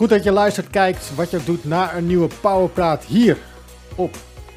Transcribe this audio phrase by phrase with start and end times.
[0.00, 3.38] Goed dat je luistert, kijkt, wat je ook doet naar een nieuwe Powerpraat hier
[3.94, 4.16] op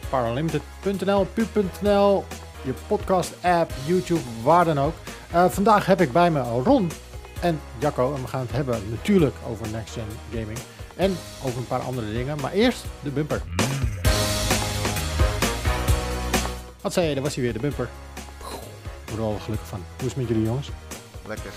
[0.09, 2.25] paralimited.nl, pu.nl,
[2.63, 4.93] je podcast app, YouTube, waar dan ook.
[5.33, 6.91] Uh, vandaag heb ik bij me Ron
[7.41, 10.59] en Jacco en we gaan het hebben natuurlijk over Next Gen Gaming
[10.95, 12.37] en over een paar andere dingen.
[12.41, 13.41] Maar eerst de bumper.
[16.81, 17.89] Wat zei je, daar was hij weer, de bumper.
[19.13, 19.83] Ik al gelukkig van.
[19.97, 20.69] Hoe is het met jullie jongens?
[21.27, 21.51] Lekker.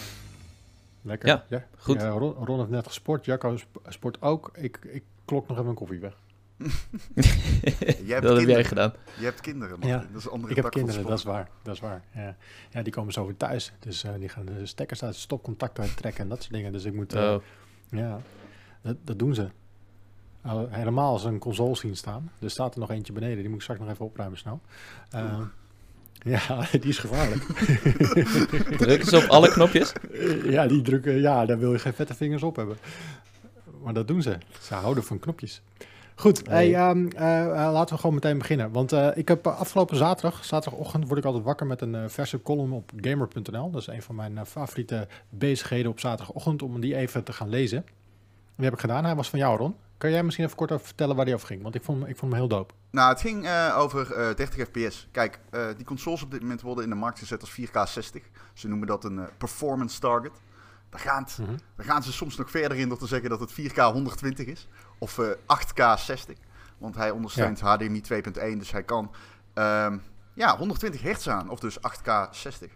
[1.03, 1.45] Lekker.
[1.48, 2.00] Ja, goed.
[2.00, 3.57] Ja, Ron, Ron, heeft net gesport, Jacco
[3.89, 4.50] sport ook.
[4.55, 6.17] Ik, ik klok nog even een koffie weg.
[8.21, 8.93] dat heb jij gedaan.
[9.18, 9.89] Je hebt kinderen, man.
[9.89, 11.49] Ja, dat is andere ik heb kinderen, dat is waar.
[11.63, 12.04] Dat is waar.
[12.14, 12.36] Ja.
[12.71, 13.72] ja, die komen zo weer thuis.
[13.79, 16.72] Dus uh, die gaan de stekkers uit stopcontact trekken en dat soort dingen.
[16.72, 17.14] Dus ik moet...
[17.14, 17.43] Uh, oh.
[17.89, 18.21] Ja,
[18.82, 19.49] dat, dat doen ze.
[20.46, 22.30] Uh, helemaal als een console zien staan.
[22.41, 23.36] Er staat er nog eentje beneden.
[23.36, 24.61] Die moet ik straks nog even opruimen snel.
[26.25, 27.43] Ja, die is gevaarlijk.
[28.82, 29.93] Drukken ze op alle knopjes?
[30.44, 32.77] Ja, die drukken, ja, daar wil je geen vette vingers op hebben.
[33.83, 34.39] Maar dat doen ze.
[34.61, 35.62] Ze houden van knopjes.
[36.14, 37.20] Goed, hey, um, uh,
[37.72, 38.72] laten we gewoon meteen beginnen.
[38.72, 42.72] Want uh, ik heb afgelopen zaterdag, zaterdagochtend, word ik altijd wakker met een verse column
[42.72, 43.70] op gamer.nl.
[43.70, 47.84] Dat is een van mijn favoriete bezigheden op zaterdagochtend om die even te gaan lezen.
[48.56, 49.04] Die heb ik gedaan.
[49.04, 49.75] Hij was van jou, Ron.
[50.03, 51.62] Kan jij misschien even kort over vertellen waar die over ging?
[51.62, 52.75] Want ik vond, ik vond hem heel dope.
[52.91, 55.09] Nou, het ging uh, over uh, 30 fps.
[55.11, 58.22] Kijk, uh, die consoles op dit moment worden in de markt gezet als 4K 60.
[58.53, 60.33] Ze noemen dat een performance target.
[60.91, 61.56] Daar gaan, mm -hmm.
[61.77, 64.69] daar gaan ze soms nog verder in door te zeggen dat het 4K 120 is.
[64.98, 66.37] Of 8K 60.
[66.78, 67.77] Want hij ondersteunt ja.
[67.77, 68.59] HDMI 2.1.
[68.59, 69.11] Dus hij kan
[69.55, 70.03] um,
[70.34, 71.48] ja, 120 hertz aan.
[71.50, 72.72] Of dus 8K 60.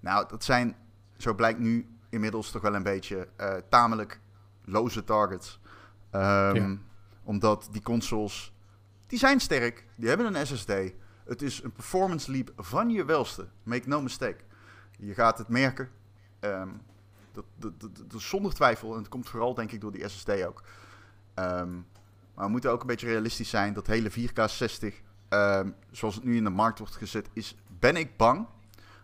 [0.00, 0.76] Nou, dat zijn,
[1.16, 3.28] zo blijkt nu inmiddels toch wel een beetje
[3.68, 4.20] tamelijk
[4.64, 5.60] loze targets.
[6.12, 6.76] Um, ja.
[7.22, 8.52] Omdat die consoles,
[9.06, 10.72] die zijn sterk, die hebben een SSD.
[11.24, 13.48] Het is een performance leap van je welste.
[13.62, 14.36] Make no mistake.
[14.98, 15.90] Je gaat het merken.
[16.40, 16.80] Um,
[17.32, 18.92] dat, dat, dat, dat, zonder twijfel.
[18.92, 20.62] En het komt vooral denk ik door die SSD ook.
[21.34, 21.86] Um,
[22.34, 23.72] maar we moeten ook een beetje realistisch zijn.
[23.72, 25.02] Dat hele 4K 60,
[25.90, 28.46] zoals het nu in de markt wordt gezet, is, ben ik bang,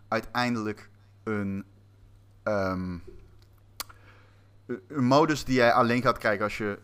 [0.09, 0.91] uiteindelijk
[1.23, 1.65] een
[4.87, 6.79] een modus die jij alleen gaat krijgen als je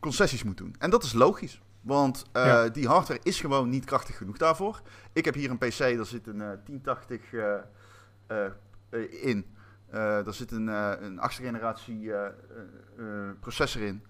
[0.00, 0.74] concessies moet doen.
[0.78, 1.60] En dat is logisch.
[1.80, 2.68] Want uh, ja.
[2.68, 4.80] die hardware is gewoon niet krachtig genoeg daarvoor.
[5.12, 8.52] Ik heb hier een PC, daar zit een uh, 1080 uh,
[9.22, 9.46] in.
[9.90, 10.66] daar zit een,
[11.04, 12.10] een achtste generatie
[13.40, 14.02] processor in.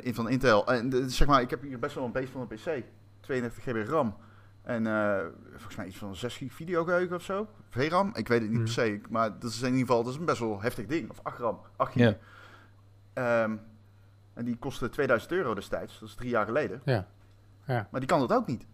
[0.00, 0.66] in van Intel.
[0.66, 2.84] En zeg maar, ik heb hier best wel een beest van een PC.
[3.20, 4.16] 32 GB RAM.
[4.62, 4.84] En
[5.50, 7.48] volgens mij iets van 6 GB videogeheugen of zo.
[7.70, 8.64] VRAM, ik weet het niet mm.
[8.64, 9.00] per se.
[9.08, 11.10] Maar dat is in ieder geval dat is een best wel heftig ding.
[11.10, 12.14] Of 8 RAM, 8 GB.
[13.14, 13.42] Yeah.
[13.44, 13.60] Um,
[14.34, 15.98] en die kostte 2000 euro destijds.
[15.98, 16.80] Dat is drie jaar geleden.
[16.84, 17.06] Ja.
[17.64, 17.88] ja.
[17.90, 18.66] Maar die kan dat ook niet.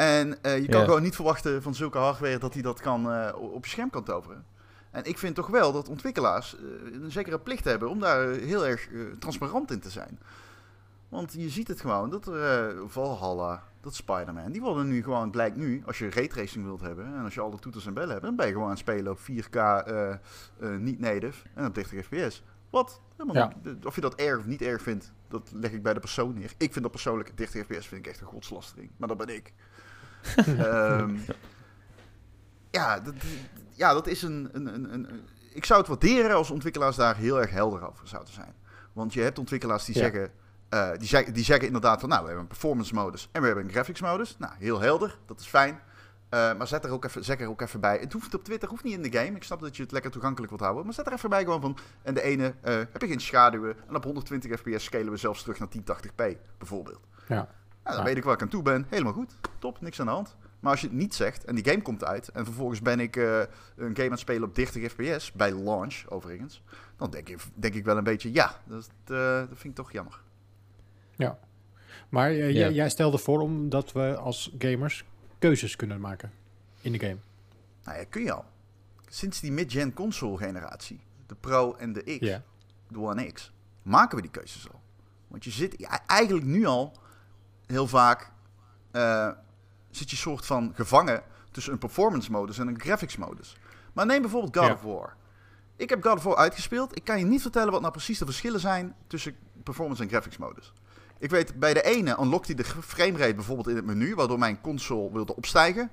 [0.00, 3.34] En uh, je kan gewoon niet verwachten van zulke hardware dat hij dat kan, uh,
[3.36, 4.44] op je scherm kan toveren.
[4.90, 8.66] En ik vind toch wel dat ontwikkelaars uh, een zekere plicht hebben om daar heel
[8.66, 10.18] erg transparant in te zijn.
[11.08, 15.56] Want je ziet het gewoon, dat er Valhalla, dat Spider-Man, die worden nu gewoon, blijkt
[15.56, 18.36] nu, als je raytracing wilt hebben en als je alle toeters en bellen hebt, dan
[18.36, 19.58] ben je gewoon aan het spelen op 4K
[20.78, 22.42] niet native en op 30 fps.
[22.70, 23.00] Wat?
[23.32, 23.52] Ja.
[23.82, 26.52] Of je dat erg of niet erg vindt, dat leg ik bij de persoon neer.
[26.56, 28.90] Ik vind dat persoonlijk 30 fps vind ik echt een godslastering.
[28.96, 29.52] Maar dat ben ik.
[30.48, 31.20] um,
[32.70, 33.14] ja, dat,
[33.70, 35.08] ja, dat is een, een, een, een,
[35.52, 38.54] Ik zou het waarderen als ontwikkelaars daar heel erg helder over zouden zijn.
[38.92, 40.00] Want je hebt ontwikkelaars die, ja.
[40.00, 40.30] zeggen,
[40.70, 42.08] uh, die, zeggen, die zeggen inderdaad van...
[42.08, 44.36] Nou, we hebben een performance modus en we hebben een graphics modus.
[44.38, 45.18] Nou, heel helder.
[45.26, 45.80] Dat is fijn.
[46.34, 47.98] Uh, maar zet er ook even, zeg er ook even bij.
[47.98, 49.36] Het hoeft op Twitter, hoeft niet in de game.
[49.36, 50.84] Ik snap dat je het lekker toegankelijk wilt houden.
[50.84, 51.78] Maar zet er even bij gewoon van.
[52.02, 53.76] En de ene uh, heb je geen schaduwen.
[53.88, 57.00] En op 120 fps scalen we zelfs terug naar 1080p, bijvoorbeeld.
[57.28, 57.34] Ja.
[57.34, 57.48] Nou,
[57.82, 58.02] dan ja.
[58.02, 58.86] weet ik waar ik aan toe ben.
[58.88, 59.36] Helemaal goed.
[59.58, 60.36] Top, niks aan de hand.
[60.60, 62.28] Maar als je het niet zegt en die game komt uit.
[62.28, 63.46] En vervolgens ben ik uh, een
[63.76, 65.32] game aan het spelen op 30 fps.
[65.32, 66.62] Bij launch, overigens.
[66.96, 70.20] Dan denk ik, denk ik wel een beetje, ja, dat, dat vind ik toch jammer.
[71.16, 71.38] Ja.
[72.08, 72.68] Maar ja.
[72.68, 75.04] jij stelde voor omdat we als gamers
[75.40, 76.32] keuzes kunnen maken
[76.80, 77.18] in de game.
[77.84, 78.44] Nou ja, kun je al.
[79.08, 82.40] Sinds die mid-gen console generatie, de Pro en de X, yeah.
[82.88, 83.52] de One X,
[83.82, 84.80] maken we die keuzes al.
[85.28, 86.92] Want je zit ja, eigenlijk nu al
[87.66, 88.32] heel vaak
[88.92, 89.30] uh,
[89.90, 93.56] zit je soort van gevangen tussen een performance modus en een graphics modus.
[93.92, 95.16] Maar neem bijvoorbeeld God of War.
[95.76, 96.96] Ik heb God of War uitgespeeld.
[96.96, 100.36] Ik kan je niet vertellen wat nou precies de verschillen zijn tussen performance en graphics
[100.36, 100.72] modus.
[101.20, 104.60] Ik weet, bij de ene unlockt hij de framerate bijvoorbeeld in het menu, waardoor mijn
[104.60, 105.90] console wilde opstijgen.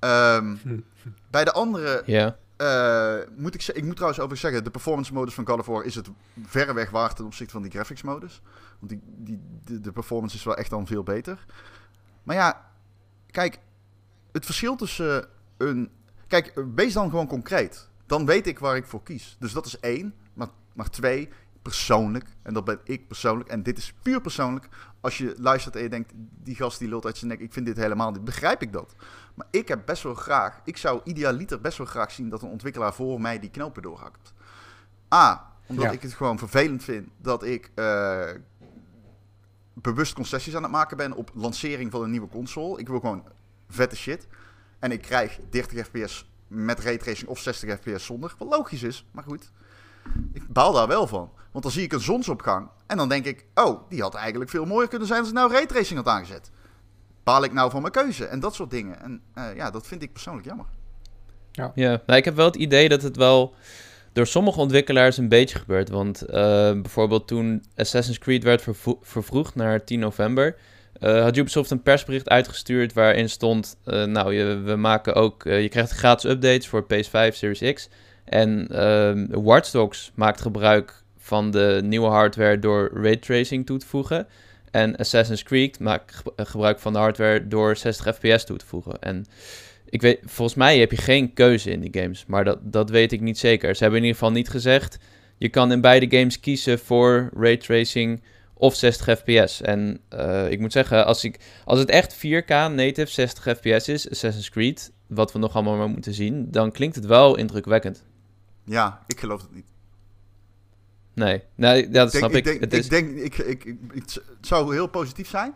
[0.00, 0.60] Um,
[1.30, 2.32] bij de andere yeah.
[2.56, 5.84] uh, moet ik, ik moet trouwens over zeggen, de performance modus van God of War
[5.84, 6.08] is het
[6.42, 8.42] verreweg waard ten opzichte van die graphics modus.
[8.78, 11.46] Want die, die, de, de performance is wel echt dan veel beter.
[12.22, 12.70] Maar ja,
[13.30, 13.58] kijk,
[14.32, 15.26] het verschil tussen
[15.56, 15.90] een...
[16.26, 17.88] Kijk, wees dan gewoon concreet.
[18.06, 19.36] Dan weet ik waar ik voor kies.
[19.38, 20.14] Dus dat is één.
[20.32, 21.28] Maar, maar twee,
[21.68, 24.68] persoonlijk, en dat ben ik persoonlijk, en dit is puur persoonlijk.
[25.00, 27.66] Als je luistert en je denkt, die gast die lult uit zijn nek, ik vind
[27.66, 28.94] dit helemaal niet, begrijp ik dat.
[29.34, 32.48] Maar ik heb best wel graag, ik zou idealiter best wel graag zien dat een
[32.48, 34.32] ontwikkelaar voor mij die knopen doorhakt.
[35.14, 38.30] A, omdat ik het gewoon vervelend vind dat ik uh,
[39.74, 42.78] bewust concessies aan het maken ben op lancering van een nieuwe console.
[42.78, 43.24] Ik wil gewoon
[43.68, 44.26] vette shit.
[44.78, 48.34] En ik krijg 30 fps met raytracing of 60 fps zonder.
[48.38, 49.52] Wat logisch is, maar goed.
[50.32, 51.32] Ik baal daar wel van.
[51.52, 53.46] Want dan zie ik een zonsopgang en dan denk ik...
[53.54, 56.50] Oh, die had eigenlijk veel mooier kunnen zijn als ik nou raytracing had aangezet.
[57.24, 58.24] Baal ik nou van mijn keuze?
[58.24, 59.00] En dat soort dingen.
[59.00, 60.66] En uh, ja, dat vind ik persoonlijk jammer.
[61.52, 63.54] Ja, ja nou, ik heb wel het idee dat het wel
[64.12, 65.88] door sommige ontwikkelaars een beetje gebeurt.
[65.88, 66.32] Want uh,
[66.72, 68.62] bijvoorbeeld toen Assassin's Creed werd
[69.02, 70.56] vervroegd naar 10 november...
[71.00, 75.44] Uh, had Ubisoft een persbericht uitgestuurd waarin stond: uh, Nou, je, we maken ook.
[75.44, 77.88] Uh, je krijgt gratis updates voor PS5, Series X.
[78.24, 84.26] En uh, Watch Dogs maakt gebruik van de nieuwe hardware door raytracing toe te voegen.
[84.70, 88.98] En Assassin's Creed maakt gebruik van de hardware door 60 fps toe te voegen.
[88.98, 89.26] En
[89.90, 93.12] ik weet, volgens mij heb je geen keuze in die games, maar dat, dat weet
[93.12, 93.74] ik niet zeker.
[93.74, 94.98] Ze hebben in ieder geval niet gezegd:
[95.38, 98.22] je kan in beide games kiezen voor raytracing
[98.54, 99.60] of 60 fps.
[99.60, 104.10] En uh, ik moet zeggen, als, ik, als het echt 4K native 60 fps is,
[104.10, 108.04] Assassin's Creed, wat we nog allemaal moeten zien, dan klinkt het wel indrukwekkend.
[108.64, 109.77] Ja, ik geloof het niet.
[111.18, 112.46] Nee, nee dat snap ik.
[112.46, 115.54] Ik denk, ik, denk ik, ik, ik, het zou heel positief zijn.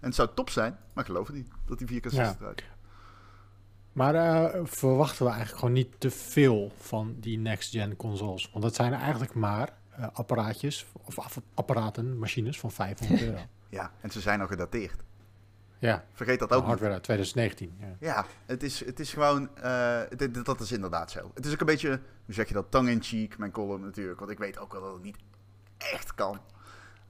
[0.00, 2.36] En het zou top zijn, maar ik geloof het niet dat die 4K 60 ja.
[2.40, 2.64] eruit.
[3.92, 8.48] Maar uh, verwachten we eigenlijk gewoon niet te veel van die next-gen consoles?
[8.52, 13.38] Want dat zijn eigenlijk maar uh, apparaatjes of apparaten, machines van 500 euro.
[13.68, 15.02] ja, en ze zijn al gedateerd.
[15.78, 16.04] Ja.
[16.12, 17.76] Vergeet dat ook Hardware uit 2019.
[17.80, 19.50] Ja, ja het, is, het is gewoon...
[19.64, 21.30] Uh, dit, dat is inderdaad zo.
[21.34, 21.88] Het is ook een beetje,
[22.24, 24.18] hoe zeg je dat, tongue-in-cheek, mijn column natuurlijk.
[24.18, 25.16] Want ik weet ook wel dat het niet
[25.78, 26.40] echt kan.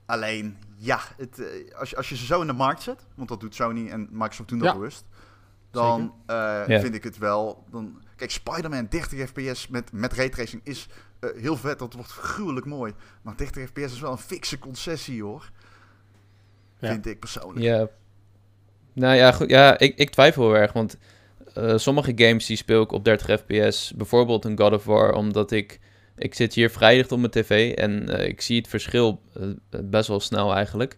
[0.05, 3.05] Alleen, ja, het, uh, als, je, als je ze zo in de markt zet...
[3.15, 4.73] Want dat doet Sony en Microsoft doen dat ja.
[4.73, 5.05] bewust.
[5.71, 6.35] Dan uh,
[6.67, 6.79] ja.
[6.79, 7.63] vind ik het wel...
[7.69, 10.89] Dan, kijk, Spider-Man 30 fps met, met raytracing is
[11.19, 11.79] uh, heel vet.
[11.79, 12.93] Dat wordt gruwelijk mooi.
[13.21, 15.51] Maar 30 fps is wel een fikse concessie, hoor.
[16.79, 16.87] Ja.
[16.91, 17.65] Vind ik persoonlijk.
[17.65, 17.87] Ja.
[18.97, 19.35] Nou ja.
[19.47, 20.73] Ja, ik, ik twijfel heel erg.
[20.73, 20.97] Want
[21.57, 23.93] uh, sommige games die speel ik op 30 fps.
[23.95, 25.13] Bijvoorbeeld een God of War.
[25.13, 25.79] Omdat ik...
[26.17, 27.73] Ik zit hier vrij dicht op mijn tv.
[27.73, 29.21] En uh, ik zie het verschil
[29.69, 30.97] best wel snel eigenlijk.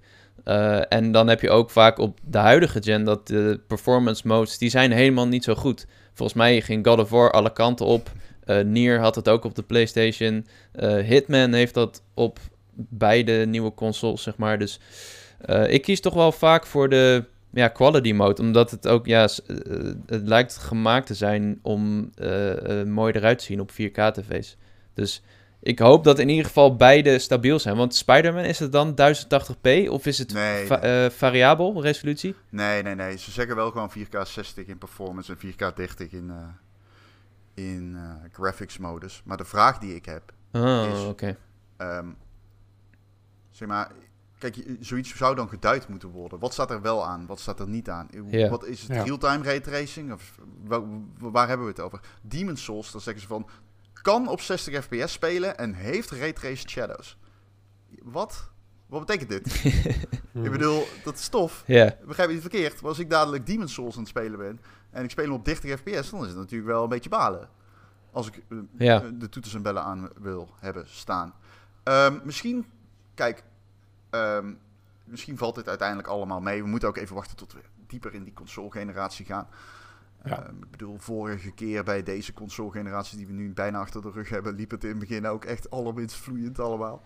[0.90, 4.70] En dan heb je ook vaak op de huidige gen dat de performance modes, die
[4.70, 5.86] zijn helemaal niet zo goed.
[6.14, 8.12] Volgens mij ging God of War alle kanten op.
[8.64, 10.46] Nier had het ook op de PlayStation.
[11.04, 12.40] Hitman heeft dat op
[12.74, 14.60] beide nieuwe consoles, zeg maar.
[14.60, 14.80] Dus
[15.68, 18.42] ik kies toch wel vaak voor de ja, quality mode.
[18.42, 19.22] Omdat het ook, ja,
[20.06, 22.10] het lijkt gemaakt te zijn om
[22.86, 24.58] mooi eruit te zien op 4K-tv's.
[24.94, 25.24] Dus
[25.60, 27.76] ik hoop dat in ieder geval beide stabiel zijn.
[27.76, 31.10] Want Spider-Man, is het dan 1080p of is het nee, va nee.
[31.10, 32.36] variabel resolutie?
[32.50, 33.18] Nee, nee, nee.
[33.18, 36.32] Ze zeggen wel gewoon 4K 60 in performance en 4K 30 in
[37.60, 39.22] in uh, graphics modus.
[39.26, 41.04] Maar de vraag die ik heb oh, is...
[41.04, 41.38] Okay.
[41.78, 42.18] Um,
[43.50, 43.92] zeg maar,
[44.40, 46.40] kijk, zoiets zou dan geduid moeten worden.
[46.40, 47.26] Wat staat er wel aan?
[47.26, 48.08] Wat staat er niet aan?
[48.30, 48.50] Yeah.
[48.50, 48.96] Wat is het?
[48.96, 49.04] Ja.
[49.04, 50.14] Real-time ray tracing?
[50.14, 50.82] Of waar,
[51.18, 52.00] waar, hebben we het over?
[52.22, 53.50] Demon Souls, daar zeggen ze van...
[54.02, 57.18] Kan op 60 fps spelen en heeft ray traced shadows.
[58.04, 58.50] Wat?
[58.86, 59.64] Wat betekent dit?
[60.46, 61.64] ik bedoel, dat is tof.
[61.66, 61.92] Yeah.
[62.06, 62.82] Begrijp je niet verkeerd.
[62.82, 64.60] Maar als ik dadelijk Demon Souls aan het spelen ben...
[64.90, 66.10] en ik speel hem op 30 fps...
[66.10, 67.50] dan is het natuurlijk wel een beetje balen.
[68.12, 69.00] Als ik uh, ja.
[69.00, 71.34] de toeters en bellen aan wil hebben staan.
[71.84, 72.66] Um, misschien,
[73.14, 73.44] kijk...
[74.12, 74.60] Um,
[75.04, 76.62] misschien valt dit uiteindelijk allemaal mee.
[76.62, 79.48] We moeten ook even wachten tot we dieper in die console-generatie gaan.
[80.24, 80.48] Ja.
[80.48, 83.18] Um, ik bedoel, vorige keer bij deze console-generatie...
[83.18, 84.56] die we nu bijna achter de rug hebben...
[84.56, 87.02] liep het in het begin ook echt allerminst vloeiend allemaal.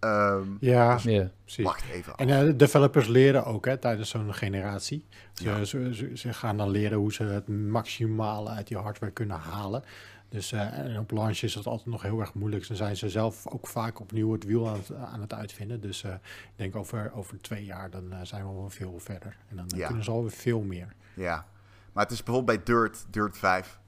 [0.00, 1.28] Um, ja, dus yeah.
[1.44, 1.64] precies.
[1.64, 2.12] Wacht even.
[2.12, 2.18] Af.
[2.18, 5.06] En uh, de developers leren ook hè, tijdens zo'n generatie.
[5.32, 5.64] Ze, ja.
[5.64, 9.84] ze, ze, ze, gaan dan leren hoe ze het maximale uit die hardware kunnen halen.
[10.28, 12.68] Dus en op launch is dat altijd nog heel erg moeilijk.
[12.68, 15.80] Dan zijn ze zelf ook vaak opnieuw het wiel aan het, aan het uitvinden.
[15.80, 19.36] Dus uh, ik denk over, over twee jaar dan zijn we wel veel verder.
[19.48, 19.86] En dan ja.
[19.86, 20.94] kunnen ze alweer veel meer.
[21.14, 21.46] Ja,
[21.92, 23.78] maar het is bijvoorbeeld bij Dirt, Dirt 5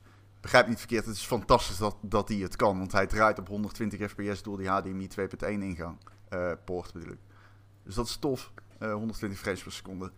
[0.47, 2.78] begrijp niet verkeerd, het is fantastisch dat, dat hij het kan.
[2.78, 5.97] Want hij draait op 120 fps door die HDMI 2.1 ingang.
[6.31, 7.19] Uh, poort bedoel ik.
[7.83, 8.52] Dus dat is tof.
[8.81, 10.12] Uh, 120 frames per seconde.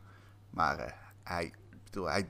[0.50, 0.84] Maar uh,
[1.22, 1.52] hij,
[1.84, 2.28] bedoel, hij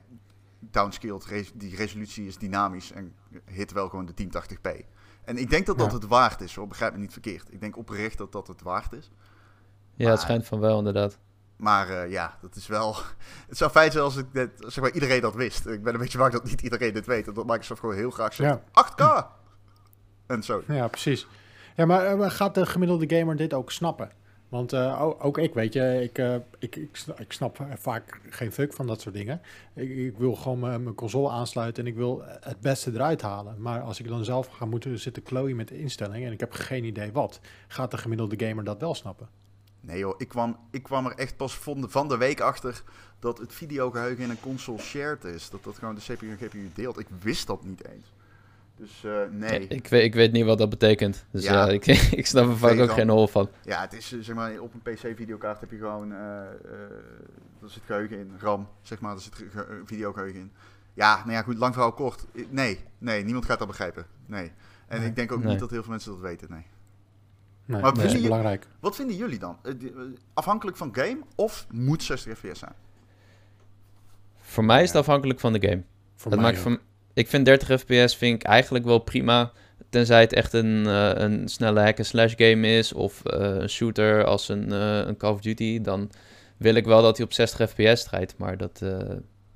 [0.58, 4.84] downscaled, die resolutie is dynamisch en hit wel gewoon de 1080p.
[5.24, 5.94] En ik denk dat dat ja.
[5.94, 7.52] het waard is hoor, begrijp me niet verkeerd.
[7.52, 9.10] Ik denk oprecht dat dat het waard is.
[9.94, 11.18] Ja, maar, het schijnt van wel inderdaad.
[11.56, 12.96] Maar uh, ja, dat is wel.
[13.48, 14.26] Het zou fijn zijn als ik
[14.58, 15.66] zeg maar, iedereen dat wist.
[15.66, 17.26] Ik ben een beetje bang dat niet iedereen dit weet.
[17.26, 18.84] En dat Microsoft gewoon heel graag zegt: ja.
[18.86, 19.26] 8K!
[20.26, 20.62] En zo.
[20.66, 21.26] Ja, precies.
[21.76, 24.10] Ja, maar gaat de gemiddelde gamer dit ook snappen?
[24.48, 28.72] Want uh, ook ik, weet je, ik, uh, ik, ik, ik, snap vaak geen fuck
[28.72, 29.40] van dat soort dingen.
[29.74, 33.62] Ik, ik wil gewoon mijn console aansluiten en ik wil het beste eruit halen.
[33.62, 36.52] Maar als ik dan zelf ga moeten zitten klooien met de instellingen en ik heb
[36.52, 39.28] geen idee wat, gaat de gemiddelde gamer dat wel snappen?
[39.80, 42.82] Nee joh, ik kwam, ik kwam er echt pas van de, van de week achter
[43.18, 45.50] dat het videogeheugen in een console shared is.
[45.50, 46.98] Dat dat gewoon de CPU en GPU deelt.
[46.98, 48.12] Ik wist dat niet eens.
[48.78, 49.68] Dus uh, nee.
[49.68, 51.24] Ik weet, ik weet niet wat dat betekent.
[51.30, 53.48] Dus ja, ja ik, ik snap er vaak ook geen hol van.
[53.62, 56.12] Ja, het is zeg maar op een PC-videokaart heb je gewoon.
[56.12, 56.32] Uh, uh,
[57.62, 59.14] er zit geheugen in, RAM, zeg maar.
[59.14, 59.44] Er zit
[59.84, 60.52] videogeheugen in.
[60.94, 62.26] Ja, nou ja, goed, lang verhaal kort.
[62.48, 64.06] Nee, nee, niemand gaat dat begrijpen.
[64.26, 64.52] Nee.
[64.88, 66.66] En ik denk ook niet dat heel veel mensen dat weten, nee.
[67.64, 68.66] Nee, maar dat is belangrijk.
[68.80, 69.58] Wat vinden jullie dan?
[70.34, 72.72] Afhankelijk van game of moet 60 fps zijn?
[74.38, 75.82] Voor mij is het afhankelijk van de game.
[76.16, 76.78] Voor dat maakt van,
[77.14, 79.52] ik vind 30 fps vind ik eigenlijk wel prima.
[79.90, 82.92] Tenzij het echt een, uh, een snelle hack-and-slash game is.
[82.92, 85.80] Of uh, een shooter als een, uh, een Call of Duty.
[85.80, 86.10] Dan
[86.56, 88.38] wil ik wel dat hij op 60 fps rijdt.
[88.38, 88.82] Maar dat,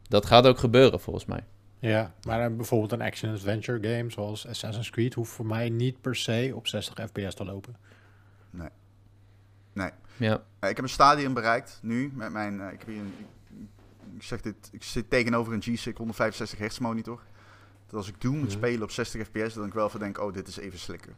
[0.09, 1.45] dat gaat ook gebeuren volgens mij.
[1.79, 5.15] Ja, maar bijvoorbeeld een action-adventure game zoals Assassin's Creed...
[5.15, 7.77] hoeft voor mij niet per se op 60 fps te lopen.
[8.51, 8.69] Nee.
[9.73, 9.91] Nee.
[10.17, 10.35] Ja.
[10.61, 12.61] ik heb een stadium bereikt nu met mijn...
[12.61, 13.15] ik, heb hier een,
[14.17, 17.23] ik, zeg dit, ik zit tegenover een G-Sync 165 hertz monitor
[17.93, 18.57] als ik Doom moet mhm.
[18.57, 21.17] spelen op 60 fps, dan ik wel van denk, oh, dit is even slikken.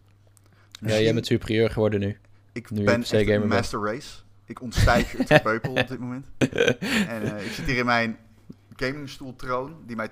[0.81, 2.19] ja, jij bent superieur geworden nu.
[2.52, 4.23] Ik ben echt een master race.
[4.45, 6.26] Ik ontstijg het gepeupel op dit moment.
[7.09, 8.19] en uh, ik zit hier in mijn
[8.76, 10.11] gamingstoeltroon, die mij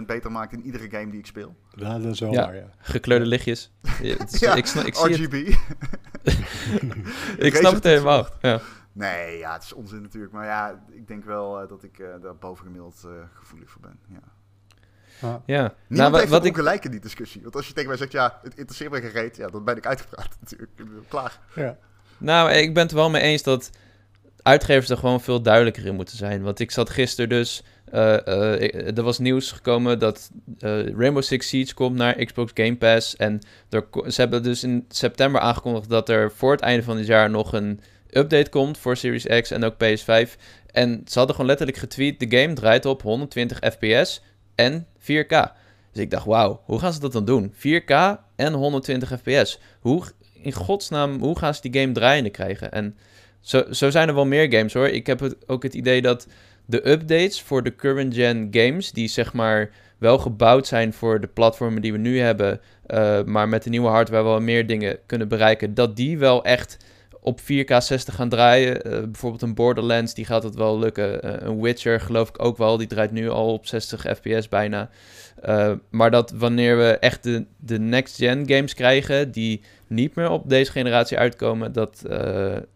[0.00, 1.56] 20% beter maakt in iedere game die ik speel.
[1.70, 2.44] Ja, dat is wel ja.
[2.44, 2.70] waar, ja.
[2.78, 3.72] Gekleurde lichtjes.
[4.02, 5.32] ja, ik, snap, ik RGB.
[7.48, 8.60] ik snap het helemaal, ja.
[8.92, 10.32] Nee, ja, het is onzin natuurlijk.
[10.32, 13.98] Maar ja, ik denk wel uh, dat ik uh, daar bovengemiddeld uh, gevoelig voor ben.
[14.08, 14.22] Ja.
[15.20, 15.42] Ja.
[15.46, 15.74] ja.
[15.86, 16.54] Niemand nou, heeft wat ik...
[16.54, 17.42] gelijk in die discussie.
[17.42, 19.86] Want als je tegen mij zegt, ja, het interesseert me gereed, ja, dan ben ik
[19.86, 20.70] uitgepraat natuurlijk.
[20.76, 21.38] Ik ben klaar.
[21.54, 21.76] Ja.
[22.18, 23.70] Nou, ik ben het wel mee eens dat
[24.42, 26.42] uitgevers er gewoon veel duidelijker in moeten zijn.
[26.42, 27.62] Want ik zat gisteren dus...
[27.94, 32.76] Uh, uh, er was nieuws gekomen dat uh, Rainbow Six Siege komt naar Xbox Game
[32.76, 33.16] Pass.
[33.16, 33.40] En
[33.70, 37.30] er, ze hebben dus in september aangekondigd dat er voor het einde van dit jaar
[37.30, 37.80] nog een
[38.10, 40.30] update komt voor Series X en ook PS5.
[40.70, 44.22] En ze hadden gewoon letterlijk getweet: de game draait op 120 FPS
[44.54, 45.52] en 4K.
[45.92, 47.54] Dus ik dacht, wauw, hoe gaan ze dat dan doen?
[47.54, 49.60] 4K en 120 fps.
[49.80, 52.72] Hoe, in godsnaam, hoe gaan ze die game draaiende krijgen?
[52.72, 52.96] En
[53.40, 54.88] zo, zo zijn er wel meer games hoor.
[54.88, 56.26] Ik heb ook het idee dat
[56.66, 61.26] de updates voor de current gen games, die zeg maar wel gebouwd zijn voor de
[61.26, 65.28] platformen die we nu hebben, uh, maar met de nieuwe hardware wel meer dingen kunnen
[65.28, 66.76] bereiken, dat die wel echt
[67.24, 68.86] op 4K 60 gaan draaien.
[68.86, 71.26] Uh, bijvoorbeeld een Borderlands, die gaat het wel lukken.
[71.26, 74.90] Uh, een Witcher geloof ik ook wel, die draait nu al op 60 fps bijna.
[75.44, 80.48] Uh, maar dat wanneer we echt de, de next-gen games krijgen, die niet meer op
[80.48, 82.02] deze generatie uitkomen, dat,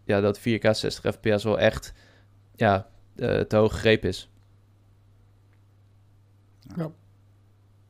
[0.03, 1.93] ja, dat 4K 60 fps wel echt
[2.55, 4.29] ja, te hoog gegrepen is.
[6.75, 6.91] Ja.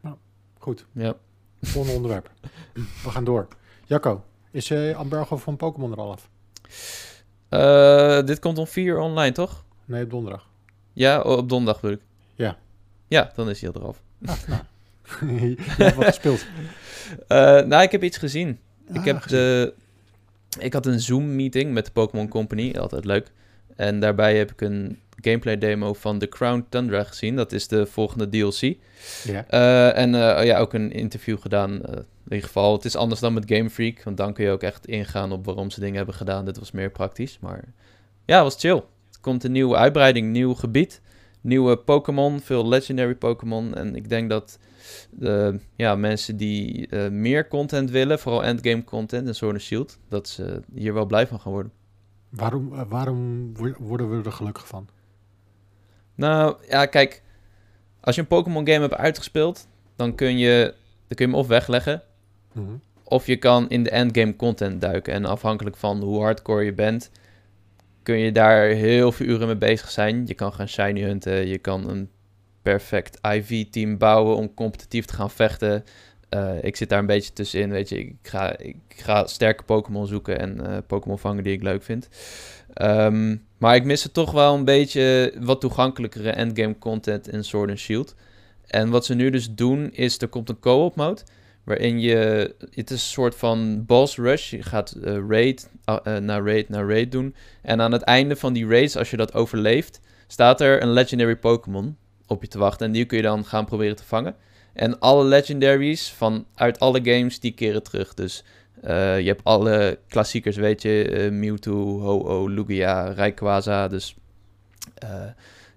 [0.04, 0.18] ja.
[0.58, 0.86] Goed.
[0.92, 1.14] Ja.
[1.62, 2.32] Volgende onderwerp.
[3.04, 3.48] We gaan door.
[3.86, 6.30] Jacco, is uh, Ambergo van Pokémon er al af?
[7.50, 9.64] Uh, dit komt om 4 online, toch?
[9.86, 10.48] Nee, op donderdag.
[10.94, 12.04] Ja, op donderdag bedoel ik.
[12.36, 12.58] Ja.
[13.08, 14.02] Ja, dan is hij al eraf.
[14.26, 14.62] Ah, nou.
[15.42, 16.46] Je hebt wat gespeeld?
[17.28, 18.60] Uh, nou, ik heb iets gezien.
[18.90, 19.74] Ah, ik, heb De,
[20.60, 23.32] ik had een Zoom-meeting met de Pokémon Company, altijd leuk.
[23.76, 27.36] En daarbij heb ik een gameplay demo van The Crown Tundra gezien.
[27.36, 28.76] Dat is de volgende DLC.
[29.24, 29.46] Ja.
[29.52, 31.72] Uh, en uh, ja, ook een interview gedaan.
[31.72, 34.04] Uh, in ieder geval, het is anders dan met Game Freak.
[34.04, 36.46] Want dan kun je ook echt ingaan op waarom ze dingen hebben gedaan.
[36.46, 37.40] Dit was meer praktisch.
[37.42, 37.64] Maar
[38.26, 38.76] ja, was chill.
[39.12, 41.02] Er komt een nieuwe uitbreiding, nieuw gebied.
[41.42, 43.76] Nieuwe Pokémon, veel legendary Pokémon.
[43.76, 44.60] En ik denk dat
[45.10, 50.62] de, ja, mensen die meer content willen, vooral endgame content en Sword Shield, dat ze
[50.74, 51.72] hier wel blij van gaan worden.
[52.30, 54.88] Waarom, waarom worden we er gelukkig van?
[56.20, 57.22] Nou, ja, kijk.
[58.00, 60.64] Als je een Pokémon game hebt uitgespeeld, dan kun je,
[61.08, 62.04] dan kun je hem of wegleggen.
[62.54, 62.72] Mhm.
[63.04, 65.14] Of je kan in de endgame content duiken.
[65.14, 67.12] En afhankelijk van hoe hardcore je bent,
[68.04, 70.28] kun je daar heel veel uren mee bezig zijn.
[70.28, 72.10] Je kan gaan shiny hunten, je kan een
[72.62, 75.84] perfect IV-team bouwen om competitief te gaan vechten.
[76.30, 78.00] Uh, ik zit daar een beetje tussenin, weet je.
[78.00, 82.10] Ik ga, ik ga sterke Pokémon zoeken en uh, Pokémon vangen die ik leuk vind.
[82.82, 87.70] Um, maar ik mis het toch wel een beetje wat toegankelijkere endgame content in Sword
[87.70, 88.16] and Shield.
[88.68, 91.22] En wat ze nu dus doen is, er komt een co-op mode.
[91.64, 92.16] Waarin je,
[92.60, 94.50] het is een soort van boss rush.
[94.50, 97.36] Je gaat uh, raid uh, naar raid naar raid doen.
[97.62, 101.36] En aan het einde van die raids, als je dat overleeft, staat er een legendary
[101.36, 101.98] Pokémon
[102.28, 102.86] op je te wachten.
[102.88, 104.36] En die kun je dan gaan proberen te vangen.
[104.74, 108.14] En alle legendaries van uit alle games, die keren terug.
[108.14, 108.44] Dus
[108.82, 113.88] je hebt alle klassiekers, weet je, Mewtwo, Ho-Oh, Lugia, Rayquaza.
[113.88, 114.16] Dus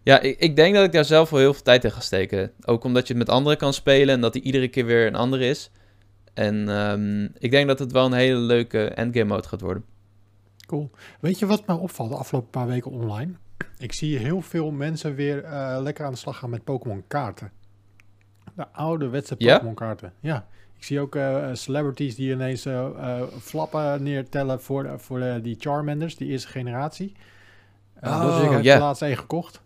[0.02, 2.52] ja, ik, ik, denk dat ik daar zelf wel heel veel tijd in ga steken.
[2.64, 5.14] Ook omdat je het met anderen kan spelen en dat die iedere keer weer een
[5.14, 5.70] andere is.
[6.34, 9.84] En um, ik denk dat het wel een hele leuke endgame mode gaat worden.
[10.66, 10.90] Cool.
[11.20, 13.32] Weet je wat mij opvalt de afgelopen paar weken online?
[13.78, 17.52] Ik zie heel veel mensen weer uh, lekker aan de slag gaan met Pokémon kaarten.
[18.54, 20.12] De ouderwetse Pokémon kaarten.
[20.20, 20.46] Ja.
[20.82, 26.28] Ik zie ook uh, celebrities die ineens uh, flappen neertellen voor, voor die Charmanders, die
[26.28, 27.12] eerste generatie.
[28.04, 28.80] Uh, dus ik heb yeah.
[28.80, 29.62] laatst één gekocht.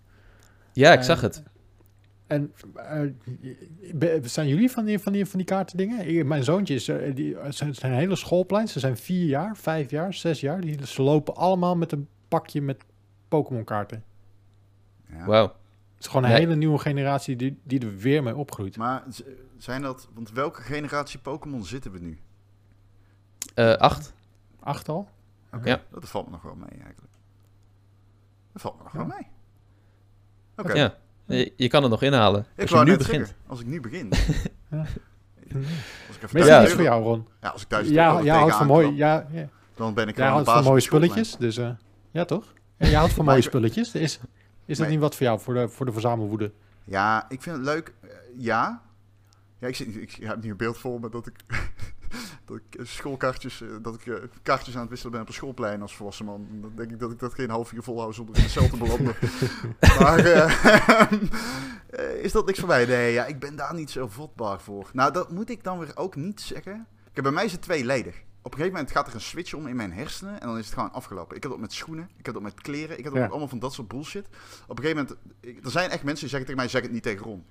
[0.73, 1.43] Ja, ik zag het.
[2.27, 2.53] En
[4.01, 6.27] uh, zijn jullie van die, van die, van die kaarten dingen?
[6.27, 8.69] Mijn zoontje is, uh, die, zijn, zijn hele schoolplein.
[8.69, 10.61] Ze zijn vier jaar, vijf jaar, zes jaar.
[10.61, 12.85] Die, ze lopen allemaal met een pakje met
[13.29, 14.05] Pokémon kaarten.
[15.11, 15.27] Ja.
[15.27, 15.55] Wauw.
[15.97, 18.77] Het is gewoon een hele nieuwe generatie die, die er weer mee opgroeit.
[18.77, 19.05] Maar
[19.59, 22.19] zijn dat, want welke generatie Pokémon zitten we nu?
[23.55, 24.15] Uh, acht.
[24.61, 25.09] Acht al?
[25.53, 25.83] Oké, ja.
[25.91, 27.13] dat valt me nog wel mee eigenlijk.
[28.53, 29.27] Dat valt me nog wel mee.
[30.57, 30.73] Oké.
[30.73, 30.97] Ja.
[31.25, 32.47] Je, je, kan het nog inhalen.
[32.55, 33.35] Ik als je nu begint.
[33.47, 34.13] als ik nu begin.
[34.71, 34.85] ja.
[36.07, 37.29] Als ik even ja, is voor jou, Ron.
[37.41, 38.95] Ja, als ik thuis ja, ja, houdt van mooi.
[38.95, 39.49] Ja, ja.
[39.75, 41.71] Dan ben ik Jij houdt van mooie spulletjes, dus uh,
[42.11, 42.55] ja toch?
[42.77, 43.95] Ja, je houdt van mooie spulletjes.
[43.95, 44.21] Is,
[44.67, 46.53] is dat niet wat voor jou, voor de, voor de verzamelwoede?
[46.85, 47.93] Ja, ik vind het leuk.
[48.05, 48.83] Uh, ja.
[49.59, 51.35] Ja, ik, zit, ik, ik heb nu een beeld voor me dat ik
[52.47, 55.35] dat ik eh, schoolkaartjes, eh, dat ik eh, kaartjes aan het wisselen ben op een
[55.35, 56.49] schoolplein als volwassen man.
[56.61, 58.77] Dan denk ik dat ik dat geen half uur volhoud zonder in de cel te
[58.77, 59.15] belanden.
[60.01, 60.27] maar
[62.27, 62.87] is dat niks voor mij?
[62.87, 64.91] Nee, ja, ik ben daar niet zo vatbaar voor.
[64.93, 66.87] Nou, dat moet ik dan weer ook niet zeggen.
[67.05, 68.23] Kijk, bij mij is het tweeledig.
[68.47, 70.65] Op een gegeven moment gaat er een switch om in mijn hersenen en dan is
[70.65, 71.37] het gewoon afgelopen.
[71.37, 73.49] Ik heb dat met schoenen, ik heb dat met kleren, ik heb dat met allemaal
[73.49, 74.27] van dat soort bullshit.
[74.67, 75.07] Op een gegeven
[75.43, 77.45] moment, er zijn echt mensen die zeggen tegen mij, zeg het niet tegen Ron.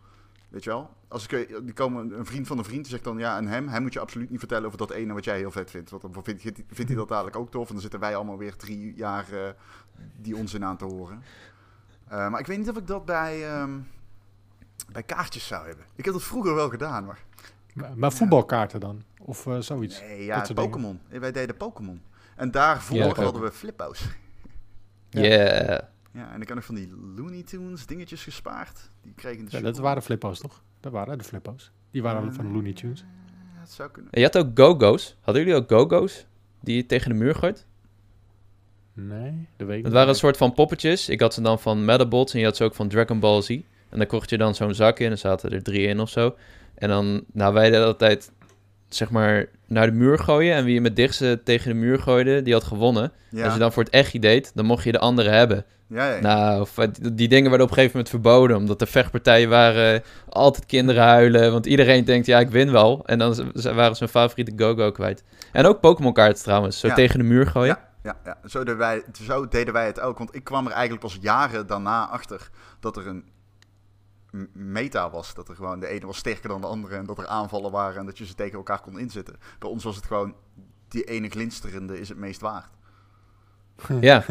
[0.50, 0.90] Weet je wel?
[1.08, 3.48] Als ik, eh, die komen, een vriend van een vriend die zegt dan ja, en
[3.48, 5.90] hem, hij moet je absoluut niet vertellen over dat ene wat jij heel vet vindt.
[5.90, 7.68] Want dan vindt, vindt hij dat dadelijk ook tof.
[7.68, 9.50] En dan zitten wij allemaal weer drie jaar uh,
[10.22, 11.24] die onzin aan te horen.
[12.12, 13.88] Uh, maar ik weet niet of ik dat bij, um,
[14.92, 15.86] bij kaartjes zou hebben.
[15.96, 17.25] Ik heb dat vroeger wel gedaan, maar...
[17.96, 19.04] Maar, voetbalkaarten dan?
[19.20, 20.02] Of uh, zoiets?
[20.02, 21.00] Nee, ja, Pokémon.
[21.10, 22.02] Wij deden Pokémon.
[22.36, 24.06] En daarvoor ja, hadden we flippo's.
[25.10, 25.22] Ja.
[25.22, 25.80] Yeah.
[26.12, 28.90] Ja, en ik heb nog van die Looney Tunes dingetjes gespaard.
[29.02, 30.62] Die kregen de ja, dat waren flippo's toch?
[30.80, 31.72] Dat waren de flippo's.
[31.92, 33.06] Die waren van Looney Tunes.
[33.54, 34.12] Ja, dat zou kunnen.
[34.12, 35.16] En je had ook go-go's.
[35.22, 36.26] Hadden jullie ook go-go's?
[36.62, 37.66] Die je tegen de muur gooit?
[38.94, 41.10] Nee, dat weet ik Het waren een soort van poppetjes.
[41.10, 43.50] Ik had ze dan van Metabots en je had ze ook van Dragon Ball Z.
[43.90, 46.36] En dan kocht je dan zo'n zak in en zaten er drie in of zo.
[46.76, 48.32] En dan, nou wij deden altijd
[48.88, 50.56] zeg maar, naar de muur gooien.
[50.56, 53.12] En wie je met dichtste tegen de muur gooide, die had gewonnen.
[53.44, 55.66] Als je dan voor het echt deed, dan mocht je de andere hebben.
[55.88, 56.68] Ja, ja, Nou,
[57.14, 58.58] die dingen werden op een gegeven moment verboden.
[58.58, 61.52] Omdat de vechtpartijen waren altijd kinderen huilen.
[61.52, 63.06] Want iedereen denkt, ja, ik win wel.
[63.06, 65.24] En dan waren ze hun favoriete go-go kwijt.
[65.52, 66.80] En ook Pokémon kaarten trouwens.
[66.80, 67.78] Zo tegen de muur gooien.
[68.04, 68.38] Ja, ja.
[68.46, 70.18] Zo, deden wij, zo deden wij het ook.
[70.18, 73.24] Want ik kwam er eigenlijk pas jaren daarna achter dat er een
[74.54, 75.34] meta was.
[75.34, 78.00] Dat er gewoon de ene was sterker dan de andere en dat er aanvallen waren
[78.00, 79.36] en dat je ze tegen elkaar kon inzetten.
[79.60, 80.36] Bij ons was het gewoon,
[80.88, 82.70] die ene glinsterende is het meest waard.
[84.02, 84.24] Ja,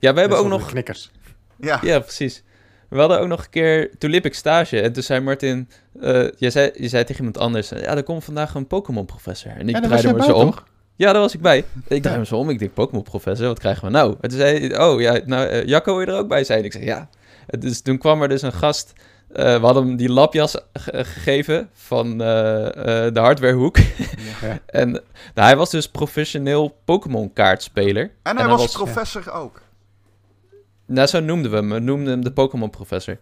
[0.00, 0.66] ja we hebben ook nog...
[0.66, 1.10] Knikkers.
[1.56, 1.78] Ja.
[1.82, 2.42] ja, precies.
[2.88, 6.28] We hadden ook nog een keer, toen liep ik stage en toen zei Martin, uh,
[6.36, 9.50] jij zei, je zei tegen iemand anders, ja, er komt vandaag een Pokémon-professor.
[9.50, 10.54] En ik ja, draaide me zo om.
[10.96, 11.64] Ja, daar was ik bij.
[11.86, 14.16] Ik draaide me zo om, ik denk, Pokémon-professor, wat krijgen we nou?
[14.20, 16.64] En toen zei oh ja, nou, uh, Jacco wil je er ook bij zijn?
[16.64, 17.08] Ik zei, ja.
[17.58, 18.92] Dus toen kwam er dus een gast
[19.32, 22.70] we hadden hem die lapjas gegeven van uh, uh,
[23.12, 23.76] de hardwarehoek.
[24.40, 24.58] Ja.
[24.66, 25.02] en nou,
[25.34, 28.10] hij was dus professioneel Pokémon kaartspeler.
[28.22, 29.62] En hij, en was, was, professor ook.
[30.86, 31.70] Nou, zo noemden we hem.
[31.70, 33.18] We noemden hem de Pokémon professor.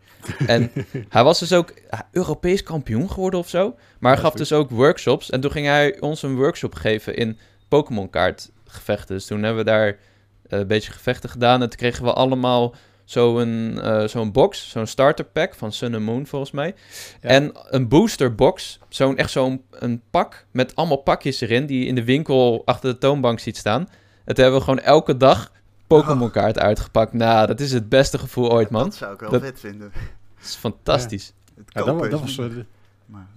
[0.46, 0.70] en
[1.09, 1.75] hij was dus ook
[2.12, 3.77] Europees kampioen geworden of zo.
[3.99, 5.31] Maar hij gaf dus ook workshops.
[5.31, 9.14] En toen ging hij ons een workshop geven in Pokémon kaartgevechten.
[9.14, 9.99] Dus toen hebben we daar
[10.46, 11.62] een beetje gevechten gedaan.
[11.62, 12.75] En toen kregen we allemaal
[13.11, 16.75] zo'n uh, zo'n box, zo'n starter pack van Sun and Moon volgens mij.
[17.20, 21.87] En een booster box, zo'n echt zo'n een pak met allemaal pakjes erin die je
[21.87, 23.88] in de winkel achter de toonbank ziet staan.
[24.25, 25.53] Het hebben we gewoon elke dag
[25.87, 27.12] Pokémon kaart uitgepakt.
[27.12, 28.85] Nou, dat is het beste gevoel ooit, man.
[28.85, 29.92] Dat zou ik wel vet vinden.
[30.37, 31.33] Dat is fantastisch.
[31.66, 31.85] Ja.
[31.85, 32.38] dat, dat was...
[32.38, 32.46] Uh,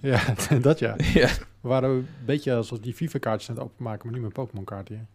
[0.00, 0.20] ja,
[0.60, 0.94] dat ja.
[0.98, 1.28] ja.
[1.60, 5.08] We waren een beetje alsof die FIFA-kaartjes aan het openmaken, maar nu met Pokémon-kaarten.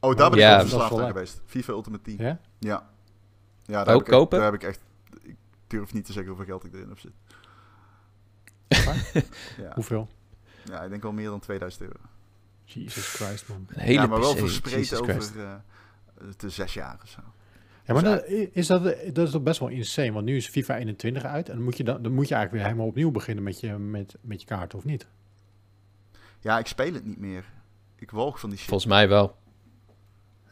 [0.00, 1.40] Oh, daar ben ik ja, verslaafd aan geweest.
[1.46, 2.26] FIFA Ultimate Team.
[2.28, 2.38] Ja?
[2.58, 2.92] Ja.
[3.64, 4.38] Ja, daar ook heb kopen?
[4.38, 4.80] Ik, daar heb ik echt...
[5.22, 6.98] Ik durf niet te zeggen hoeveel geld ik erin heb
[9.64, 9.72] ja.
[9.74, 10.08] Hoeveel?
[10.64, 11.98] Ja, ik denk wel meer dan 2000 euro.
[12.64, 13.66] Jesus Christ, man.
[13.68, 15.54] Een hele ja, maar wel verspreid over uh,
[16.36, 17.20] de zes jaar of zo.
[17.86, 20.48] Ja, maar dus dat, is dat, dat is toch best wel insane, want nu is
[20.48, 23.10] FIFA 21 uit en dan moet je, dan, dan moet je eigenlijk weer helemaal opnieuw
[23.10, 25.06] beginnen met je, met, met je kaart, of niet?
[26.40, 27.44] Ja, ik speel het niet meer.
[27.96, 28.68] Ik walg van die shit.
[28.68, 29.36] Volgens mij wel.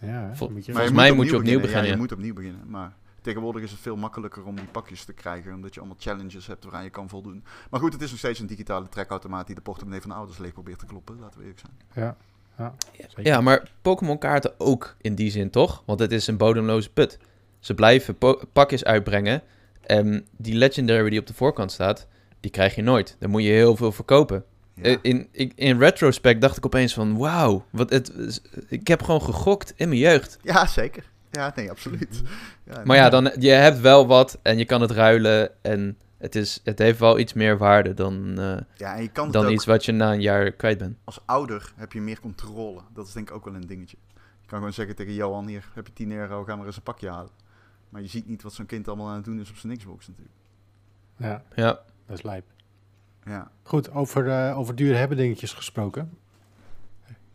[0.01, 1.85] Ja, volgens mij moet je opnieuw beginnen.
[1.85, 2.71] Ja, je moet opnieuw beginnen.
[2.71, 5.55] Maar tegenwoordig is het veel makkelijker om die pakjes te krijgen.
[5.55, 7.45] Omdat je allemaal challenges hebt waaraan je kan voldoen.
[7.71, 10.39] Maar goed, het is nog steeds een digitale trekautomaat die de portemonnee van de ouders
[10.39, 11.19] leeg probeert te kloppen.
[11.21, 12.07] Laten we eerlijk zijn.
[12.07, 12.17] Ja.
[12.59, 12.75] Ja,
[13.23, 15.83] ja maar Pokémon kaarten ook in die zin toch?
[15.87, 17.19] Want het is een bodemloze put.
[17.59, 18.17] Ze blijven
[18.53, 19.43] pakjes uitbrengen.
[19.81, 22.07] En die Legendary die op de voorkant staat,
[22.41, 23.17] die krijg je nooit.
[23.19, 24.45] Daar moet je heel veel verkopen.
[24.83, 29.23] Eh, in, in, in retrospect dacht ik opeens van, wauw, wat het, ik heb gewoon
[29.23, 30.39] gegokt in mijn jeugd.
[30.43, 31.11] Ja, zeker.
[31.39, 32.23] Ja, nee, absoluut.
[32.65, 36.35] Ja, maar ja, dan, je hebt wel wat en je kan het ruilen en het,
[36.35, 39.65] is, het heeft wel iets meer waarde dan, uh, ja, en je kan dan iets
[39.65, 40.97] wat je na een jaar kwijt bent.
[41.05, 42.81] Als ouder heb je meer controle.
[42.95, 43.97] Dat is denk ik ook wel een dingetje.
[44.15, 46.83] Je kan gewoon zeggen tegen Johan, hier heb je 10 euro, ga maar eens een
[46.83, 47.31] pakje halen.
[47.89, 50.09] Maar je ziet niet wat zo'n kind allemaal aan het doen is op zijn Xbox
[50.09, 50.37] natuurlijk.
[51.17, 51.81] Ja, ja.
[52.07, 52.45] dat is lijp.
[53.25, 53.51] Ja.
[53.63, 56.19] Goed, over, uh, over dure hebben dingetjes gesproken.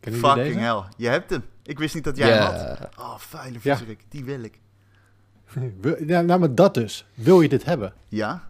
[0.01, 1.43] Fucking hell, je hebt hem.
[1.67, 2.89] Ik wist niet dat jij hem had.
[2.99, 4.59] Oh, fijne viezerik, die wil ik.
[6.07, 7.05] ja, nou, maar dat dus.
[7.13, 7.93] Wil je dit hebben?
[8.07, 8.49] Ja.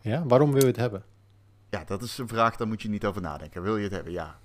[0.00, 1.02] Ja, waarom wil je het hebben?
[1.70, 3.62] Ja, dat is een vraag, daar moet je niet over nadenken.
[3.62, 4.12] Wil je het hebben?
[4.12, 4.38] Ja.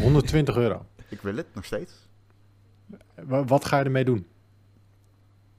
[0.00, 0.86] 120 euro.
[1.08, 1.92] Ik wil het, nog steeds.
[3.26, 4.26] Wat ga je ermee doen?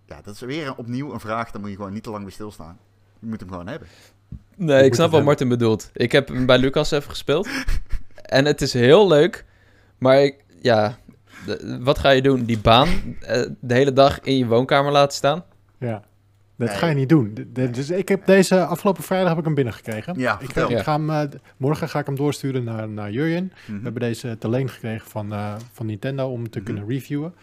[0.06, 2.32] Ja, dat is weer opnieuw een vraag, daar moet je gewoon niet te lang bij
[2.34, 2.80] stilstaan.
[3.20, 3.88] Je moet hem gewoon hebben.
[4.56, 5.90] Nee, ik snap wat Martin bedoelt.
[5.94, 7.48] Ik heb hem bij Lucas even gespeeld.
[8.22, 9.46] en het is heel leuk.
[9.98, 10.98] Maar ik, ja,
[11.80, 12.44] wat ga je doen?
[12.44, 12.88] Die baan
[13.22, 15.44] eh, de hele dag in je woonkamer laten staan?
[15.78, 16.04] Ja.
[16.58, 17.48] Dat ga je niet doen.
[17.54, 20.20] dus ik heb deze afgelopen vrijdag heb ik hem binnengekregen.
[20.20, 21.22] Ja, ik, ik ga hem, uh,
[21.58, 23.54] morgen ga ik hem doorsturen naar, naar Jurjen.
[23.66, 23.84] We mhm.
[23.84, 26.68] hebben deze te leen gekregen van, uh, van Nintendo om te mhm.
[26.68, 27.34] kunnen reviewen.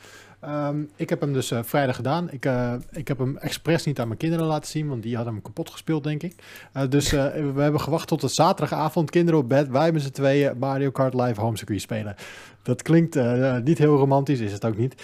[0.45, 2.31] Ehm, ik heb hem dus uh, vrijdag gedaan.
[2.31, 5.35] Ik, uh, ik heb hem expres niet aan mijn kinderen laten zien, want die hadden
[5.35, 6.35] hem kapot gespeeld, denk ik.
[6.77, 9.11] Uh, dus we hebben gewacht tot het zaterdagavond.
[9.11, 12.15] Kinderen op bed, wij met z'n tweeën Mario Kart Live Home Circuit spelen.
[12.63, 13.19] Dat klinkt
[13.65, 15.03] niet heel romantisch, is het ook niet.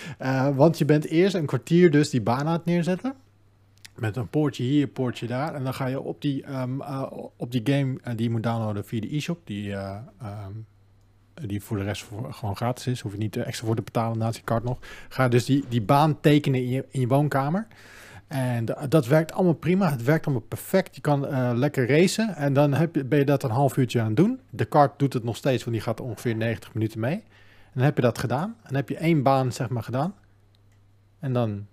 [0.54, 3.14] want je bent eerst een kwartier dus die baan aan het neerzetten.
[3.96, 5.54] Met een poortje hier, een poortje daar.
[5.54, 6.82] En dan ga je op die, um,
[7.36, 9.38] op die game die je moet downloaden via de e-shop.
[9.44, 10.66] Die um,
[11.46, 13.00] die voor de rest gewoon gratis is.
[13.00, 14.78] Hoef je niet extra voor te betalen naast je kaart nog.
[15.08, 17.66] Ga dus die, die baan tekenen in je, in je woonkamer.
[18.30, 19.90] En dat werkt allemaal prima.
[19.90, 20.94] Het werkt allemaal perfect.
[20.94, 22.34] Je kan uh, lekker racen.
[22.34, 24.40] En dan heb je, ben je dat een half uurtje aan het doen.
[24.50, 27.14] De kart doet het nog steeds, want die gaat ongeveer 90 minuten mee.
[27.14, 28.48] En dan heb je dat gedaan.
[28.48, 30.14] En dan heb je één baan, zeg maar, gedaan.
[31.18, 31.66] En dan...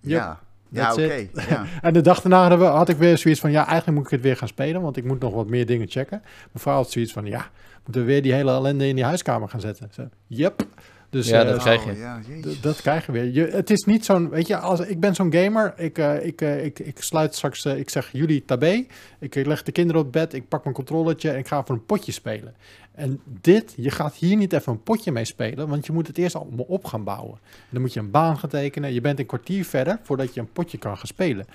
[0.00, 0.40] Ja.
[0.68, 1.28] Ja, oké.
[1.48, 1.64] ja.
[1.82, 3.50] en de dag daarna had ik weer zoiets van...
[3.50, 4.82] ja, eigenlijk moet ik het weer gaan spelen...
[4.82, 6.22] want ik moet nog wat meer dingen checken.
[6.52, 7.26] Mevrouw had zoiets van...
[7.26, 7.46] ja,
[7.84, 9.88] moeten we weer die hele ellende in die huiskamer gaan zetten?
[9.90, 10.66] Zo, yep.
[11.10, 11.90] Dus, ja, dat uh, krijg je.
[11.90, 13.24] Oh, dat krijg je weer.
[13.24, 16.40] Je, het is niet zo'n, weet je, als ik ben zo'n gamer, ik, uh, ik,
[16.40, 18.86] uh, ik, ik sluit straks, ik zeg jullie tabé,
[19.18, 21.84] ik leg de kinderen op bed, ik pak mijn controletje en ik ga voor een
[21.84, 22.54] potje spelen.
[22.94, 26.18] En dit, je gaat hier niet even een potje mee spelen, want je moet het
[26.18, 27.38] eerst allemaal op gaan bouwen.
[27.70, 28.92] dan moet je een baan gaan tekenen.
[28.92, 31.46] Je bent een kwartier verder voordat je een potje kan gaan spelen.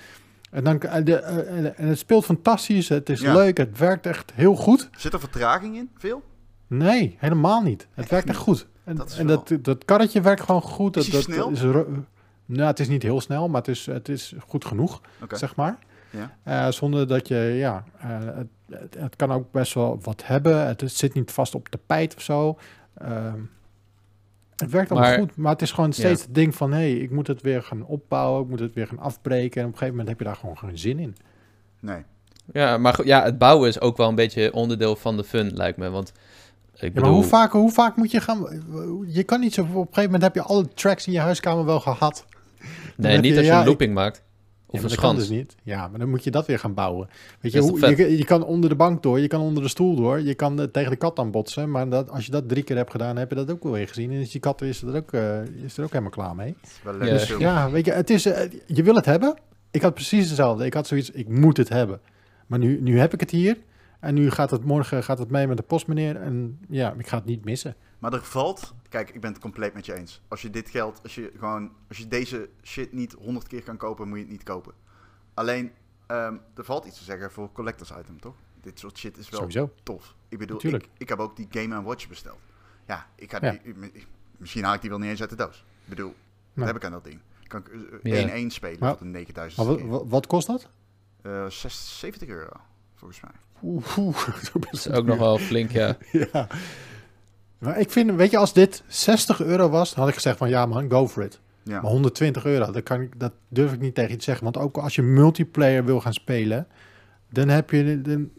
[0.50, 4.88] En, dan, de, en het speelt fantastisch, het is leuk, het werkt echt heel goed.
[4.96, 6.22] Zit er vertraging in, veel?
[6.66, 7.86] Nee, helemaal niet.
[7.94, 8.66] Het werkt echt goed.
[8.84, 10.96] En dat, en dat, dat karretje werkt gewoon goed.
[10.96, 11.50] Is dat, snel?
[11.50, 11.60] Is,
[12.46, 15.78] nou, het is niet heel snel, maar het is, het is goed genoeg, zeg maar.
[16.10, 16.36] Ja.
[16.66, 18.18] Uh, zonder dat je, ja, uh,
[18.70, 20.66] het, het, kan ook best wel wat hebben.
[20.66, 22.58] Het, zit niet vast op tapijt of zo.
[23.02, 23.32] Uh,
[24.56, 26.72] het werkt allemaal goed, maar het is gewoon steeds het ding van...
[26.72, 29.60] hé, hey, ik moet het weer gaan opbouwen, ik moet het weer gaan afbreken...
[29.60, 31.16] en op een gegeven moment heb je daar gewoon geen zin in.
[31.80, 32.02] Nee.
[32.52, 35.78] Ja, maar ja, het bouwen is ook wel een beetje onderdeel van de fun, lijkt
[35.78, 35.90] me.
[35.90, 36.12] Want
[36.78, 38.46] ik maar hoe vaak, hoe vaak moet je gaan...
[39.06, 39.60] Je kan niet zo...
[39.60, 42.26] Op een gegeven moment heb je alle tracks in je huiskamer wel gehad.
[42.96, 44.22] nee, niet als je een looping maakt.
[44.74, 45.18] Of ja, een schans.
[45.18, 45.56] dus niet.
[45.62, 47.08] Ja, maar dan moet je dat weer gaan bouwen.
[47.40, 49.96] Weet je, hoe, je, je, kan onder de bank door, je kan onder de stoel
[49.96, 51.70] door, je kan tegen de kat aan botsen.
[51.70, 53.88] Maar dat, als je dat drie keer hebt gedaan, heb je dat ook wel weer
[53.88, 54.10] gezien.
[54.10, 56.56] En is die kat is er ook, uh, is er ook helemaal klaar mee.
[56.82, 59.34] Wel dus, ja, weet je, het is, uh, je wil het hebben.
[59.70, 60.64] Ik had precies hetzelfde.
[60.64, 62.00] Ik had zoiets, ik moet het hebben.
[62.46, 63.56] Maar nu, nu heb ik het hier.
[64.04, 66.16] En nu gaat het morgen gaat het mee met de post, meneer.
[66.16, 67.76] En ja, ik ga het niet missen.
[67.98, 70.22] Maar er valt, kijk, ik ben het compleet met je eens.
[70.28, 73.76] Als je dit geld, als je gewoon, als je deze shit niet honderd keer kan
[73.76, 74.72] kopen, moet je het niet kopen.
[75.34, 75.72] Alleen,
[76.08, 78.34] um, er valt iets te zeggen voor collectors item, toch?
[78.60, 79.70] Dit soort shit is wel Sowieso.
[79.82, 80.14] tof.
[80.28, 82.38] Ik bedoel, ik, ik, heb ook die Game Watch besteld.
[82.86, 83.60] Ja, ik ga die,
[84.36, 85.64] misschien haal ik die wel niet eens uit de doos.
[85.84, 86.14] Ik bedoel,
[86.52, 87.20] wat heb ik aan dat ding?
[87.46, 90.68] Kan ik 1-1 spelen maar, voor de 9000 maar wat, wat, kost dat?
[91.22, 92.60] Uh, 70 euro,
[92.94, 93.30] volgens mij.
[93.62, 95.96] Oeh, oeh dat is ook nog wel flink, ja.
[96.32, 96.48] ja.
[97.58, 100.48] Maar ik vind, weet je, als dit 60 euro was, dan had ik gezegd van
[100.48, 101.40] ja man, go for it.
[101.62, 101.80] Ja.
[101.80, 104.44] Maar 120 euro, dat, kan ik, dat durf ik niet tegen je te zeggen.
[104.44, 106.66] Want ook als je multiplayer wil gaan spelen,
[107.30, 108.30] dan heb je, dan,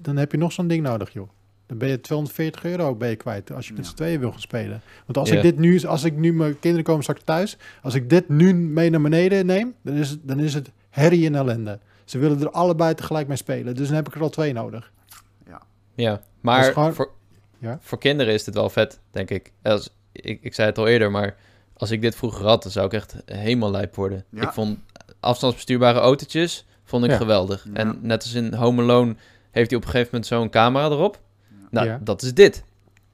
[0.00, 1.28] dan heb je nog zo'n ding nodig, joh.
[1.66, 4.40] Dan ben je 240 euro ben je kwijt als je met z'n tweeën wil gaan
[4.40, 4.80] spelen.
[5.06, 8.10] Want als ik dit nu, als ik nu mijn kinderen komen straks thuis, als ik
[8.10, 11.78] dit nu mee naar beneden neem, dan is het, dan is het herrie en ellende.
[12.04, 14.92] Ze willen er allebei tegelijk mee spelen, dus dan heb ik er al twee nodig.
[15.46, 15.62] Ja,
[15.94, 17.10] ja maar voor,
[17.58, 17.78] ja?
[17.80, 19.52] voor kinderen is het wel vet, denk ik.
[19.62, 20.38] Als, ik.
[20.42, 21.36] Ik zei het al eerder, maar
[21.76, 24.24] als ik dit vroeger had, dan zou ik echt helemaal lijp worden.
[24.32, 24.78] Ik vond
[25.20, 27.66] afstandsbestuurbare autootjes vond ik geweldig.
[27.72, 29.16] En net als in Home Alone
[29.50, 31.20] heeft hij op een gegeven moment zo'n camera erop.
[31.70, 32.64] Nou, dat is dit.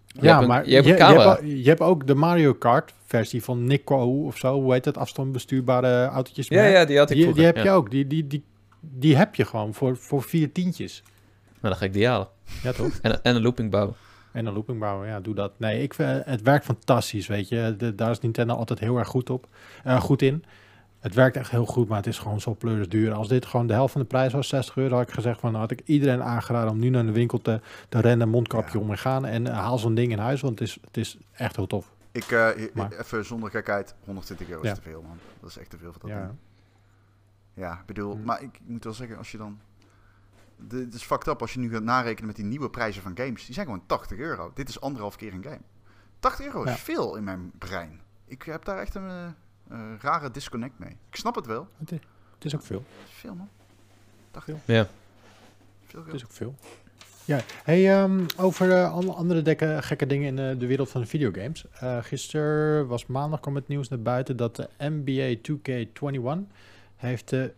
[0.07, 3.65] Je ja, maar je hebt, je, hebt, je hebt, ook de Mario Kart versie van
[3.65, 4.61] Nico of zo.
[4.61, 4.99] Hoe heet het?
[4.99, 6.49] Afstandsbestuurbare autootjes.
[6.49, 7.91] Ja, ja, die had ik Die, die heb je ook.
[7.91, 8.45] Die, die, die,
[8.81, 11.03] die heb je gewoon voor, voor vier tientjes.
[11.61, 12.29] Maar dan ga ik die halen.
[12.63, 12.99] Ja, toch?
[13.03, 13.95] en, en een looping bouwen.
[14.33, 15.53] En een looping bouwen, ja, doe dat.
[15.57, 17.75] Nee, ik, het werkt fantastisch, weet je.
[17.79, 19.47] De, daar is Nintendo altijd heel erg goed, op,
[19.87, 20.45] uh, goed in.
[21.01, 23.13] Het werkt echt heel goed, maar het is gewoon zo pleuris duur.
[23.13, 25.55] Als dit gewoon de helft van de prijs was, 60 euro, had ik gezegd van,
[25.55, 28.99] had ik iedereen aangeraden om nu naar de winkel te, te rennen, mondkapje om en
[28.99, 31.67] gaan en uh, haal zo'n ding in huis, want het is, het is echt heel
[31.67, 31.93] tof.
[32.13, 32.49] Ik, uh,
[32.99, 35.19] even zonder gekheid, 120 euro is te veel, man.
[35.41, 36.35] Dat is echt te veel voor dat ja.
[37.61, 38.25] Ja, ik bedoel, mm.
[38.25, 39.61] maar ik moet wel zeggen, als je dan...
[40.69, 43.45] Het is fucked up als je nu gaat narekenen met die nieuwe prijzen van games.
[43.45, 44.51] Die zijn gewoon 80 euro.
[44.55, 45.61] Dit is anderhalf keer een game.
[46.19, 48.01] 80 euro is veel in mijn brein.
[48.25, 49.35] Ik heb daar echt een
[49.73, 50.91] uh, rare disconnect mee.
[50.91, 51.69] Ik snap het wel.
[51.79, 51.99] Het is,
[52.35, 52.85] het is ook veel.
[53.05, 53.49] veel, man.
[54.31, 54.61] Dag veel.
[54.65, 54.89] Ja.
[55.87, 56.55] Veel Het is ook veel.
[57.25, 61.07] Ja, hey, um, over uh, andere dekke, gekke dingen in uh, de wereld van de
[61.07, 61.65] videogames.
[61.83, 66.53] Uh, gisteren was maandag kwam het nieuws naar buiten dat de NBA 2K21
[67.01, 67.55] heeft de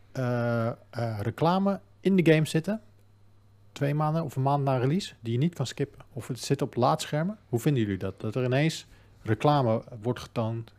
[1.20, 2.81] reclame in de game zitten.
[3.72, 6.05] Twee maanden of een maand na release, die je niet kan skippen.
[6.12, 7.38] Of het zit op laadschermen.
[7.48, 8.20] Hoe vinden jullie dat?
[8.20, 8.87] Dat er ineens
[9.22, 10.72] reclame wordt getoond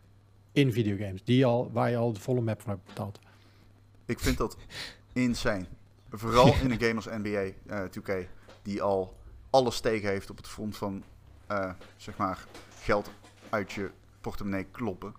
[0.52, 3.18] in videogames, die al, waar je al de volle map van hebt betaald.
[4.04, 4.56] Ik vind dat
[5.12, 5.66] insane.
[6.10, 8.28] Vooral in een game als NBA uh, 2K,
[8.62, 9.16] die al
[9.50, 11.04] alles tegen heeft op het front van
[11.96, 12.44] zeg maar
[12.82, 13.10] geld
[13.48, 15.14] uit je portemonnee kloppen.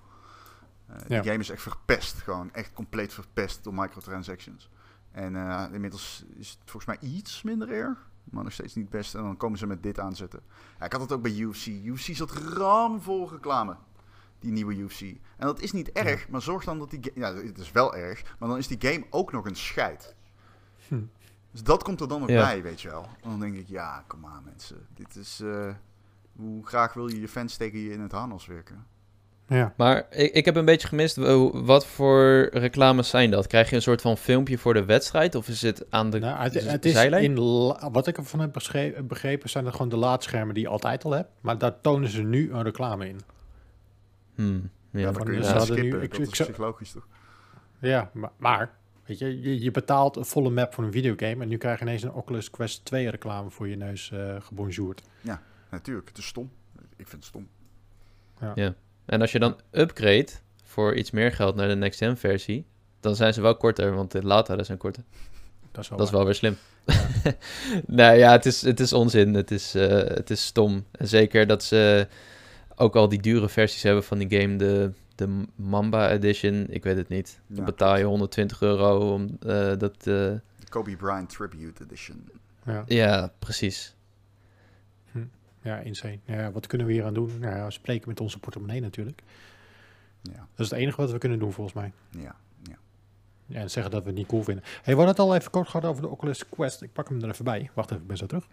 [0.89, 1.21] Uh, ja.
[1.21, 4.69] Die game is echt verpest, gewoon echt compleet verpest door microtransactions.
[5.11, 9.15] En uh, inmiddels is het volgens mij iets minder erg, maar nog steeds niet best.
[9.15, 10.41] En dan komen ze met dit aanzetten.
[10.79, 11.65] Ja, ik had het ook bij UFC.
[11.65, 13.77] UFC zat ramvol reclame
[14.39, 15.01] die nieuwe UFC.
[15.01, 17.11] En dat is niet erg, maar zorg dan dat die...
[17.13, 20.15] Ja, het is wel erg, maar dan is die game ook nog een scheid.
[20.87, 21.01] Hm.
[21.51, 23.03] Dus dat komt er dan nog bij, weet je wel.
[23.21, 24.87] En dan denk ik, ja, kom aan mensen.
[24.93, 25.39] Dit is...
[25.43, 25.73] Uh,
[26.35, 28.85] hoe graag wil je je fans tegen je in het harnas werken?
[29.47, 29.73] Ja.
[29.77, 31.15] Maar ik, ik heb een beetje gemist,
[31.53, 33.47] wat voor reclames zijn dat?
[33.47, 36.41] Krijg je een soort van filmpje voor de wedstrijd of is het aan de, nou,
[36.41, 37.36] het, het is In,
[37.91, 38.51] wat ik ervan heb
[39.08, 41.29] begrepen, zijn het gewoon de laadschermen die je altijd al hebt.
[41.41, 43.19] Maar daar tonen ze nu een reclame in.
[44.36, 45.60] Hmm, ja, ja, dan kun je ja.
[45.60, 45.99] skippen.
[45.99, 47.08] Nu, ik, dat is psychologisch toch?
[47.79, 48.73] Ja, maar, maar
[49.05, 51.86] weet je, je, je, betaalt een volle map voor een videogame en nu krijg je
[51.86, 55.01] ineens een Oculus Quest 2 reclame voor je neus uh, gebonjourd.
[55.21, 56.08] Ja, natuurlijk.
[56.08, 56.51] Het is stom.
[56.95, 57.47] Ik vind het stom.
[58.39, 58.51] Ja.
[58.55, 58.73] ja.
[59.05, 60.27] En als je dan upgrade
[60.63, 62.65] voor iets meer geld naar de next gen versie,
[62.99, 65.03] dan zijn ze wel korter, want de lata zijn korter.
[65.71, 66.57] Dat is wel, dat is wel weer slim.
[66.85, 67.07] Ja.
[67.85, 69.33] nee, ja, het is, het is onzin.
[69.33, 70.85] Het is, uh, het is stom.
[70.91, 72.07] En zeker dat ze
[72.75, 76.97] ook al die dure versies hebben van die game, de, de Mamba Edition, ik weet
[76.97, 77.39] het niet.
[77.47, 79.95] Dan betaal je 120 euro om uh, dat...
[79.97, 80.03] Uh...
[80.05, 82.29] De Kobe Bryant Tribute Edition.
[82.65, 83.94] Ja, ja precies.
[85.65, 86.19] Ja, insane.
[86.25, 87.39] Ja, wat kunnen we hier aan doen?
[87.39, 89.21] Nou, spreken met onze portemonnee natuurlijk.
[90.21, 90.47] Ja.
[90.56, 91.91] Dat is het enige wat we kunnen doen volgens mij.
[92.10, 92.78] Ja, ja.
[93.45, 94.63] ja en zeggen dat we het niet cool vinden.
[94.63, 96.82] hey, we hadden het al even kort gehad over de Oculus Quest.
[96.82, 97.69] Ik pak hem er even bij.
[97.73, 98.47] Wacht even, ik ben zo terug.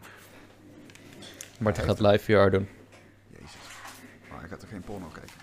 [1.59, 2.68] Marten gaat live VR doen
[4.53, 5.35] ga toch geen porno kijken?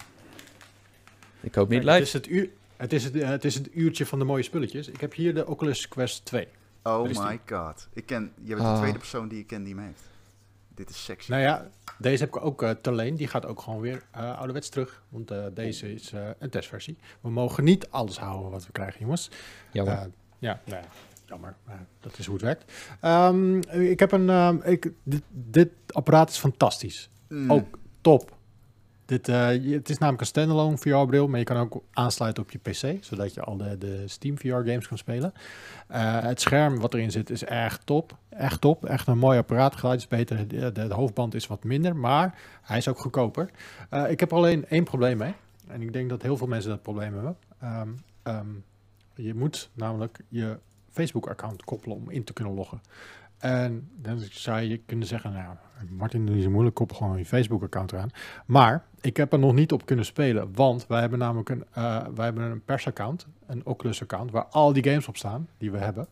[1.42, 1.96] Ik hoop niet live.
[1.96, 4.44] Het is het, uur, het, is het, eh, het is het uurtje van de mooie
[4.44, 4.88] spulletjes.
[4.88, 6.48] Ik heb hier de Oculus Quest 2.
[6.84, 7.88] Oh my god.
[7.94, 8.78] Ik ken, je bent de ah.
[8.78, 10.09] tweede persoon die ik ken die hem heeft.
[10.80, 11.32] Dit is sexy.
[11.32, 13.16] Nou ja, deze heb ik ook uh, te leen.
[13.16, 15.04] Die gaat ook gewoon weer uh, ouderwets terug.
[15.10, 16.98] Want deze is een testversie.
[17.22, 19.30] We mogen niet alles houden wat we krijgen, jongens.
[19.72, 20.10] Jammer.
[20.40, 20.84] ja, nou
[21.26, 21.56] jammer.
[22.00, 22.72] dat is hoe het werkt.
[23.02, 24.30] Um, ik heb een...
[24.30, 27.10] Um, ik, dit, dit, apparaat is fantastisch.
[27.28, 27.52] Mm.
[27.52, 28.38] Ook top.
[29.10, 32.58] Dit, uh, het is namelijk een standalone VR-bril, maar je kan ook aansluiten op je
[32.58, 35.34] PC, zodat je al de, de Steam VR-games kan spelen.
[35.92, 38.18] Uh, het scherm wat erin zit is echt top.
[38.30, 38.86] Echt top.
[38.86, 39.76] Echt een mooi apparaat.
[39.76, 40.48] Geluid is beter.
[40.48, 43.50] De, de, hoofdband is wat minder, maar hij is ook goedkoper.
[43.94, 45.34] Uh, ik heb alleen één probleem mee.
[45.68, 47.38] En ik denk dat heel veel mensen dat probleem hebben.
[47.64, 48.64] Um, um,
[49.16, 50.60] je moet namelijk je
[50.92, 52.82] Facebook-account koppelen om in te kunnen loggen.
[53.40, 55.56] En dan zou je kunnen zeggen, nou,
[55.90, 58.10] Martin, doe niet zo moeilijk, koppel gewoon je Facebook-account eraan.
[58.46, 62.06] Maar ik heb er nog niet op kunnen spelen, want wij hebben namelijk een, uh,
[62.16, 66.08] wij hebben een pers-account, een Oculus-account, waar al die games op staan die we hebben.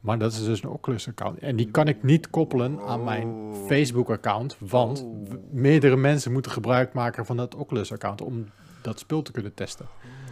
[0.00, 1.38] Maar dat is dus een Oculus-account.
[1.38, 3.66] En die kan ik niet koppelen aan mijn Oh.
[3.66, 4.56] Facebook-account.
[4.58, 5.32] Want Oh.
[5.50, 8.46] meerdere mensen moeten gebruik maken van dat Oculus-account om
[8.82, 9.86] dat spul te kunnen testen.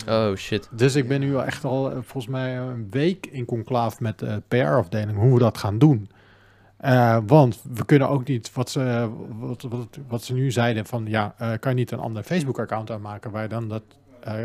[0.08, 0.68] Oh shit.
[0.72, 4.18] Dus ik ben nu al echt al eh, volgens mij een week in conclave met
[4.18, 6.08] de PR-afdeling hoe we dat gaan doen.
[6.82, 11.06] Eh, want we kunnen ook niet, wat ze, wat, wat, wat ze nu zeiden, van
[11.06, 13.82] ja, eh, kan je niet een ander Facebook-account aanmaken waar je dan dat
[14.20, 14.44] eh,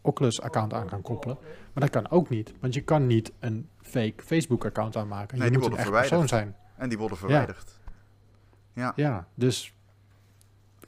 [0.00, 1.38] Oculus-account aan kan koppelen.
[1.72, 5.38] Maar dat kan ook niet, want je kan niet een fake Facebook-account aanmaken.
[5.38, 6.56] Nee, je die moet een worden echt persoon verwijderd.
[6.56, 6.82] zijn.
[6.82, 7.78] En die worden verwijderd.
[8.74, 8.92] Ja.
[8.96, 9.74] Ja, dus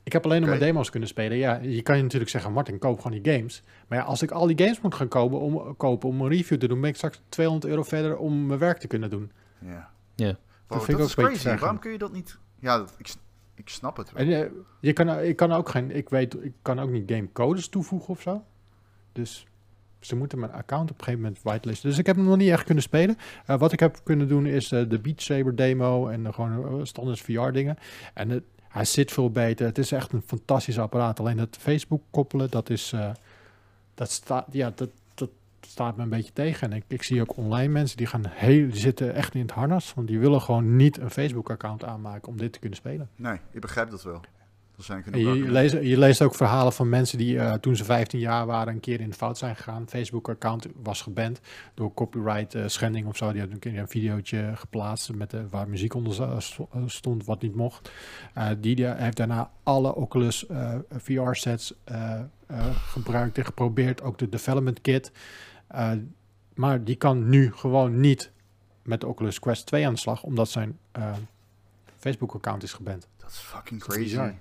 [0.04, 0.58] ik heb alleen nog Oké.
[0.58, 1.36] maar demo's kunnen spelen.
[1.36, 3.62] Ja, je kan je natuurlijk zeggen, Martin, koop gewoon die games.
[3.88, 6.58] Maar ja, als ik al die games moet gaan kopen om, kopen om een review
[6.58, 9.32] te doen, ben ik straks 200 euro verder om mijn werk te kunnen doen.
[9.58, 9.90] Ja.
[10.14, 10.26] Ja.
[10.26, 10.36] Wow,
[10.66, 11.58] Dat vind dat ik ook is crazy.
[11.58, 12.38] Waarom kun je dat niet...
[12.58, 13.14] Ja, dat, ik,
[13.54, 14.26] ik snap het wel.
[14.26, 17.68] En eh, je kan, ik kan ook geen, ik weet, ik kan ook niet gamecodes
[17.68, 18.44] toevoegen of zo.
[19.12, 19.46] Dus
[20.06, 21.88] ze moeten mijn account op een gegeven moment whitelisten.
[21.88, 23.16] Dus ik heb hem nog niet echt kunnen spelen.
[23.46, 26.78] Eh, wat ik heb kunnen doen is eh, de Beat Saber demo en de gewoon
[26.78, 27.76] eh, standaard VR dingen.
[28.14, 29.66] En het, hij zit veel beter.
[29.66, 31.20] Het is echt een fantastisch apparaat.
[31.20, 33.10] Alleen dat Facebook koppelen, dat is, eh,
[33.94, 36.70] dat staat, ja, dat, dat staat me een beetje tegen.
[36.70, 39.50] En ik, ik zie ook online mensen die gaan heel, die zitten echt in het
[39.50, 43.08] harnas, want die willen gewoon niet een Facebook account aanmaken om dit te kunnen spelen.
[43.16, 44.20] Nee, ik begrijp dat wel.
[44.76, 47.76] Er zijn En genoeg je, leest, je leest ook verhalen van mensen die eh, toen
[47.76, 49.88] ze 15 jaar waren een keer in de fout zijn gegaan.
[49.88, 51.40] Facebook-account was geband
[51.74, 53.32] door copyright eh, schending of zo.
[53.32, 56.42] Die had een keer een videootje geplaatst met, eh, waar muziek onder
[56.86, 57.90] stond wat niet mocht.
[58.34, 60.44] Eh, die, die heeft daarna alle Oculus
[60.96, 61.74] VR-sets
[62.72, 64.02] gebruikt en geprobeerd.
[64.02, 65.12] Ook de development kit.
[66.54, 68.30] Maar die kan nu gewoon niet
[68.82, 70.78] met de Oculus Quest 2 aan de slag, omdat zijn
[71.98, 73.08] Facebook-account is geband.
[73.16, 74.32] Dat is fucking is crazy.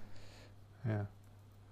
[0.85, 1.07] Ja,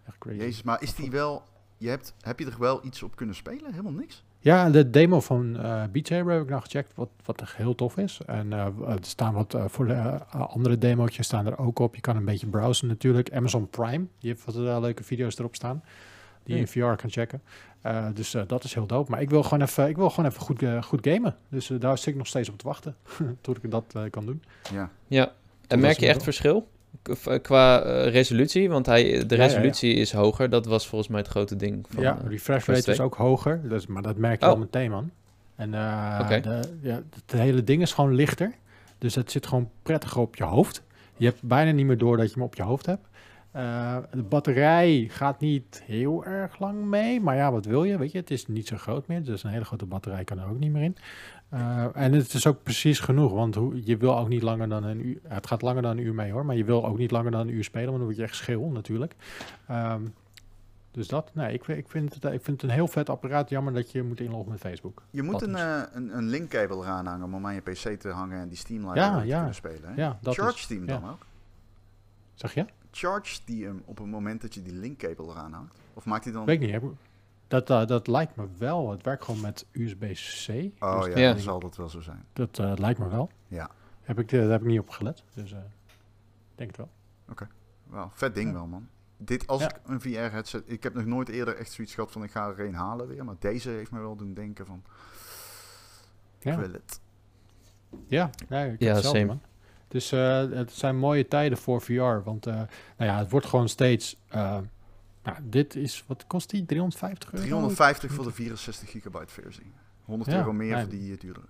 [0.08, 0.38] echt crazy.
[0.38, 1.44] Jezus, maar is die wel...
[1.78, 3.72] Je hebt, heb je er wel iets op kunnen spelen?
[3.72, 4.24] Helemaal niks?
[4.40, 7.76] Ja, de demo van eh Beat Saber heb ik nou gecheckt, wat, wat echt heel
[7.76, 8.22] tof is.
[8.26, 11.96] En eh, er staan wat eh, voor de eh, andere demootjes staan er ook op.
[11.96, 13.34] Je kan een beetje browsen natuurlijk.
[13.34, 15.84] Amazon Prime, die heeft wat eh, leuke video's erop staan.
[16.44, 17.42] Die je in VR kan checken.
[17.82, 19.12] Eh, dus eh, dat is heel dope.
[19.12, 21.36] Maar ik wil gewoon even, ik wil gewoon even goed, eh, goed gamen.
[21.50, 22.96] Dus eh, daar zit ik nog steeds op te wachten.
[23.42, 24.44] tot ik dat eh, kan doen.
[24.74, 24.90] Ja.
[25.08, 25.32] Ja.
[25.68, 26.68] En merk je echt verschil?
[27.42, 28.70] Qua eh, resolutie?
[28.70, 29.36] Want hij, de Ja, ja, ja.
[29.36, 30.50] resolutie is hoger.
[30.50, 32.04] Dat was volgens mij het grote ding van...
[32.04, 33.08] ja, eh, refresh Quest rate is 2.
[33.08, 33.70] ook hoger.
[33.70, 34.52] Dus, maar dat merk je Oh.
[34.52, 35.10] al meteen, man.
[35.56, 38.54] En eh, de, ja, het hele ding is gewoon lichter.
[38.98, 40.84] Dus het zit gewoon prettiger op je hoofd.
[41.18, 43.08] Je hebt bijna niet meer door dat je hem op je hoofd hebt.
[43.52, 47.22] Eh, de batterij gaat niet heel erg lang mee.
[47.22, 47.98] Maar ja, wat wil je?
[47.98, 49.24] Weet je, het is niet zo groot meer.
[49.24, 50.96] Dus een hele grote batterij kan er ook niet meer in.
[51.52, 53.32] Eh, en het is ook precies genoeg.
[53.32, 55.20] Want hoe, je wil ook niet langer dan een uur...
[55.28, 56.46] Het gaat langer dan een uur mee hoor.
[56.46, 57.86] Maar je wil ook niet langer dan een uur spelen.
[57.88, 59.16] Want dan word je echt schil natuurlijk.
[59.68, 60.02] Ehm,
[60.92, 63.50] dus dat, nee, ik, ik, vind het, ik vind het een heel vet apparaat.
[63.50, 65.02] Jammer dat je moet inloggen met Facebook.
[65.10, 68.40] Je moet een, eh, een, een linkkabel eraan hangen om aan je pc te hangen
[68.40, 69.36] en die Steam Ja, te ja.
[69.38, 69.90] kunnen spelen.
[69.94, 70.02] Hè?
[70.02, 71.00] Ja, dat Charge is, Steam ja.
[71.00, 71.26] dan ook?
[72.34, 72.66] Zeg je?
[72.92, 75.76] Charge die hem op het moment dat je die linkkabel eraan hangt?
[75.94, 76.46] Of maakt hij dan...
[76.46, 76.72] Weet ik niet.
[76.72, 76.94] heb-
[77.52, 78.92] Dat, eh, dat lijkt me wel.
[78.92, 80.50] Het werkt gewoon met USB-C.
[80.84, 81.32] Oh Dus ja, Ja.
[81.32, 82.26] dan zal dat wel zo zijn.
[82.34, 83.30] Dat eh, lijkt me wel.
[83.48, 83.70] Ja.
[84.02, 85.24] Heb ik, eh, daar heb ik niet op gelet.
[85.34, 86.90] Dus eh, ik denk het wel.
[87.90, 88.54] Wel, vet ding Ja.
[88.54, 88.88] wel, man.
[89.18, 89.70] Dit als Ja.
[89.70, 90.64] ik een VR-headset...
[90.66, 93.26] Ik heb nog nooit eerder echt zoiets gehad van ik ga er een halen weer.
[93.26, 94.84] Maar deze heeft me wel doen denken van...
[96.40, 96.52] Ja.
[96.52, 97.00] Ik wil het.
[98.08, 99.26] Ja, nee, ik Ja, hetzelfde, same.
[99.32, 99.42] man.
[99.88, 102.22] Dus eh, het zijn mooie tijden voor VR.
[102.24, 102.68] Want eh, nou
[103.12, 104.18] ja, het wordt gewoon steeds...
[105.24, 106.04] nou, dit is...
[106.08, 106.66] Wat kost die?
[106.66, 107.46] 350 euro?
[107.46, 109.72] 350 voor de 64 gigabyte versie.
[110.06, 110.82] 100 Ja, euro meer nee.
[110.82, 111.46] voor die eh, duurdere.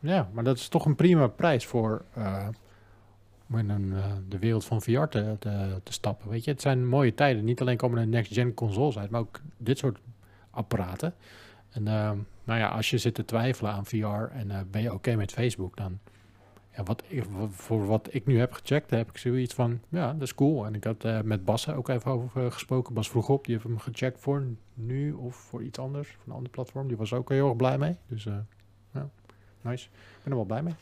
[0.00, 2.48] Ja, maar dat is toch een prima prijs voor eh,
[3.48, 6.28] om in een, eh, de wereld van VR te, te, te stappen.
[6.28, 7.44] Weet je, het zijn mooie tijden.
[7.44, 9.98] Niet alleen komen er next-gen consoles uit, maar ook dit soort
[10.50, 11.14] apparaten.
[11.70, 11.82] En
[12.44, 15.76] nou ja, als je zit te twijfelen aan VR en ben je oké met Facebook,
[15.76, 15.98] dan
[16.78, 20.22] ja, wat ik, voor wat ik nu heb gecheckt, heb ik zoiets van, ja, dat
[20.22, 20.66] is cool.
[20.66, 22.94] En ik had eh, met Bas ook even over eh, gesproken.
[22.94, 26.32] Bas vroeg op, die heeft hem gecheckt voor nu of voor iets anders, voor een
[26.32, 26.88] ander platform.
[26.88, 27.96] Die was ook heel erg blij mee.
[28.06, 28.34] Dus eh,
[28.92, 29.08] ja,
[29.60, 29.86] nice.
[29.86, 30.74] Ik ben er wel blij mee.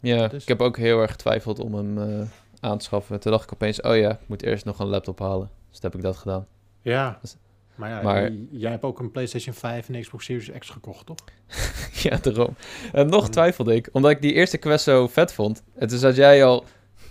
[0.00, 2.28] Ja, Dus- ik heb ook heel erg getwijfeld om hem
[2.60, 3.20] aan te schaffen.
[3.20, 5.50] Toen dacht ik opeens, oh ja, ik moet eerst nog een laptop halen.
[5.70, 6.46] Dus toen heb ik dat gedaan.
[6.82, 7.18] Ja.
[7.20, 7.36] Dus-
[7.78, 11.16] Maar ja, maar- jij hebt ook een PlayStation 5 en Xbox Series X gekocht, toch?
[12.02, 12.54] ja, daarom.
[12.92, 15.62] En nog twijfelde ik, omdat ik die eerste quest zo vet vond.
[15.74, 16.64] En toen zei jij al,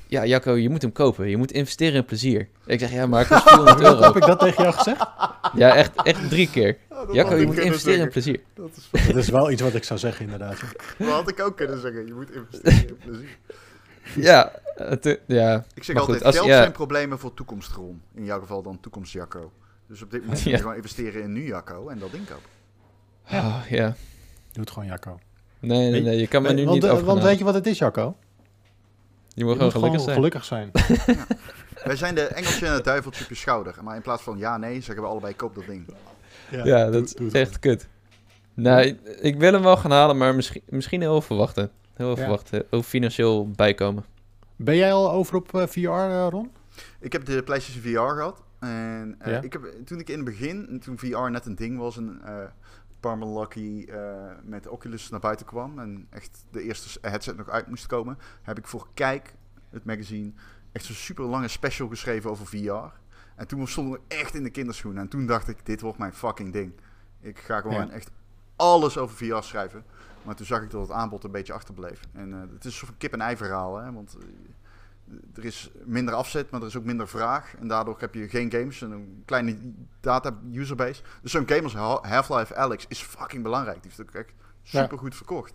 [0.08, 1.30] ja Jacco, je moet hem kopen.
[1.30, 2.48] Je moet investeren in plezier.
[2.66, 4.18] Ik zeg, ja, maar het kost 400 Heb euro.
[4.18, 5.06] ik dat tegen jou gezegd?
[5.54, 6.78] Ja, echt, echt drie keer.
[7.12, 8.40] Jacco, je moet investeren in plezier.
[8.54, 10.60] Dat is dat is wel iets wat ik zou zeggen, inderdaad.
[10.98, 12.06] Dat had ik ook kunnen zeggen.
[12.08, 13.38] Je moet investeren in plezier.
[14.16, 15.66] Ja, het, eh, ja.
[15.74, 16.58] Ik zeg Maar altijd, goed, als- geld ja.
[16.58, 18.02] zijn problemen voor toekomstron.
[18.16, 19.52] In jouw geval dan toekomst Jacco.
[19.88, 20.58] Dus op dit moment moet je Ja.
[20.58, 22.50] gewoon investeren in nu Jacco en dat ding kopen.
[23.26, 23.40] Ja.
[23.40, 23.96] Oh, ja.
[24.52, 25.20] Doe het gewoon, Jacco.
[25.60, 27.06] Nee, nee, nee, je kan me nu want, niet over.
[27.06, 28.16] Want weet je wat het is, Jacco?
[29.34, 30.16] Je moet, gewoon, gelukkig zijn.
[30.16, 30.70] gelukkig zijn.
[31.06, 31.26] ja.
[31.84, 33.76] Wij zijn de Engelsje en het duiveltje op je schouder.
[33.82, 35.86] Maar in plaats van ja, nee, zeggen we allebei koop dat ding.
[36.52, 37.88] Ja, ja dat is echt kut.
[38.54, 41.72] Nou, ik, wil hem wel gaan halen, maar misschien, misschien heel even wachten.
[41.94, 42.66] Heel even wachten.
[42.70, 44.06] Ook financieel bijkomen.
[44.56, 46.52] Ben jij al over op uh, VR, uh, Ron?
[47.00, 48.44] Ik heb de PlayStation VR gehad.
[48.60, 49.42] En uh, ja?
[49.42, 52.44] ik heb, toen ik in het begin, toen VR net een ding was, en uh,
[53.00, 53.88] Parma Lucky
[54.44, 58.58] met Oculus naar buiten kwam en echt de eerste headset nog uit moest komen, heb
[58.58, 59.34] ik voor Kijk,
[59.70, 60.32] het magazine,
[60.72, 63.00] echt zo'n super lange special geschreven over VR.
[63.36, 65.02] En toen stonden we echt in de kinderschoenen.
[65.02, 66.74] En toen dacht ik, dit wordt mijn fucking ding.
[67.20, 67.90] Ik ga gewoon ja.
[67.90, 68.12] echt
[68.56, 69.84] alles over VR schrijven.
[70.24, 72.02] Maar toen zag ik dat het aanbod een beetje achterbleef.
[72.14, 73.78] En uh, het is een soort kip-en-ei verhaal.
[73.78, 73.92] Hè?
[73.92, 74.18] Want
[75.36, 77.56] er is minder afzet, maar er is ook minder vraag.
[77.60, 79.58] En daardoor heb je geen games en een kleine
[80.00, 81.02] data-userbase.
[81.22, 83.82] Dus zo'n game als Half-Life Alex is fucking belangrijk.
[83.82, 84.34] Die heeft ook echt
[84.64, 85.54] super goed verkocht.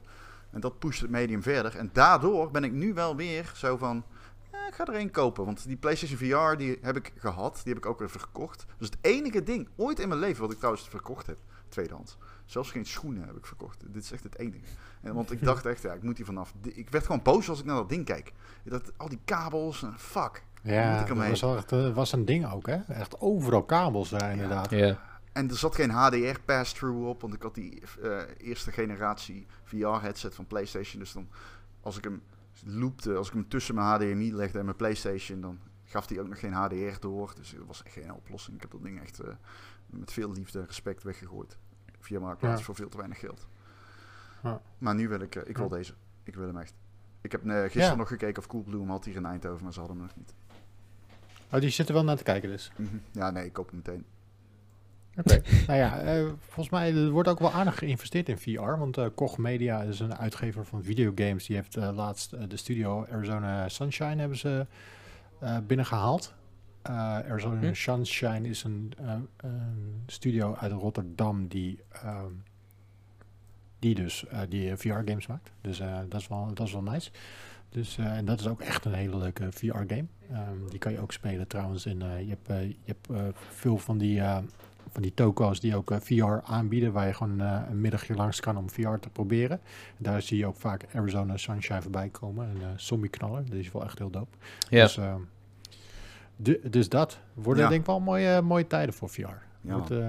[0.51, 1.77] En dat pusht het medium verder.
[1.77, 4.05] En daardoor ben ik nu wel weer zo van...
[4.51, 5.45] Eh, ik ga er één kopen.
[5.45, 7.61] Want die PlayStation VR die heb ik gehad.
[7.65, 8.67] Die heb ik ook even gekocht.
[8.79, 11.39] Dus het enige ding ooit in mijn leven wat ik trouwens verkocht heb.
[11.69, 12.17] Tweedehands.
[12.47, 13.85] Zelfs geen schoenen heb ik verkocht.
[13.87, 14.65] Dit is echt het enige.
[15.01, 16.55] En, want ik dacht echt, ja, ik moet hier vanaf.
[16.63, 18.33] Ik werd gewoon boos als ik naar dat ding kijk.
[18.65, 20.43] Dat, al die kabels, fuck.
[20.63, 22.77] Ja, dat was, wel echt, uh, was een ding ook, hè?
[22.77, 24.71] Echt overal kabels daar, inderdaad.
[24.71, 24.99] Ja.
[25.33, 30.35] En er zat geen HDR pass-through op, want ik had die uh, eerste generatie VR-headset
[30.35, 31.01] van PlayStation.
[31.01, 31.29] Dus dan,
[31.81, 32.23] als ik hem
[32.65, 36.29] loopte, als ik hem tussen mijn HDMI legde en mijn PlayStation, dan gaf hij ook
[36.29, 37.33] nog geen HDR door.
[37.37, 38.57] Dus dat was echt geen oplossing.
[38.57, 39.29] Ik heb dat ding echt uh,
[39.87, 41.57] met veel liefde en respect weggegooid
[42.05, 42.65] via Marktplaats ja.
[42.65, 43.47] voor veel te weinig geld.
[44.43, 44.61] Ja.
[44.79, 45.95] Maar nu wil ik, uh, ik wil deze.
[46.23, 46.75] Ik wil hem echt.
[47.21, 49.97] Ik heb gisteren nog gekeken of Coolblue hem had hier in Eindhoven, maar ze hadden
[49.97, 50.35] hem nog niet.
[51.53, 52.73] Oh, die zitten wel naar te kijken dus?
[52.77, 53.01] Mm -hmm.
[53.11, 54.05] Ja, nee, ik koop hem meteen.
[55.17, 55.53] Oké, okay.
[55.67, 59.07] nou ja, uh, volgens mij er wordt ook wel aardig geïnvesteerd in VR, want uh,
[59.15, 61.47] Koch Media is een uitgever van videogames.
[61.47, 64.67] Die heeft uh, laatst de studio Arizona Sunshine hebben ze
[65.67, 66.35] binnengehaald.
[66.91, 66.95] Uh,
[67.31, 67.75] Arizona hm?
[67.75, 72.23] Sunshine is een, uh, een, studio uit Rotterdam die, uh,
[73.79, 75.51] die dus die VR-games maakt.
[75.61, 75.79] Dus
[76.09, 77.11] dat, is wel, dat is wel nice.
[77.69, 80.05] Dus, en dat is ook echt een hele leuke VR-game.
[80.33, 81.87] Um, die kan je ook spelen trouwens.
[81.87, 84.23] In, je hebt, je hebt veel van die,
[84.91, 88.71] van die toko's die ook VR aanbieden, waar je gewoon een middagje langs kan om
[88.71, 89.61] VR te proberen.
[89.97, 92.49] En daar zie je ook vaak Arizona Sunshine voorbij komen.
[92.49, 93.45] Een zombie knaller.
[93.45, 94.37] Dat is wel echt heel dope.
[94.69, 94.83] Ja.
[94.83, 94.99] Dus,
[96.37, 97.69] de, dus dat worden ja.
[97.69, 99.51] denk ik wel mooie, mooie tijden voor VR.
[99.63, 99.73] Ja.
[99.77, 100.07] Wordt, uh,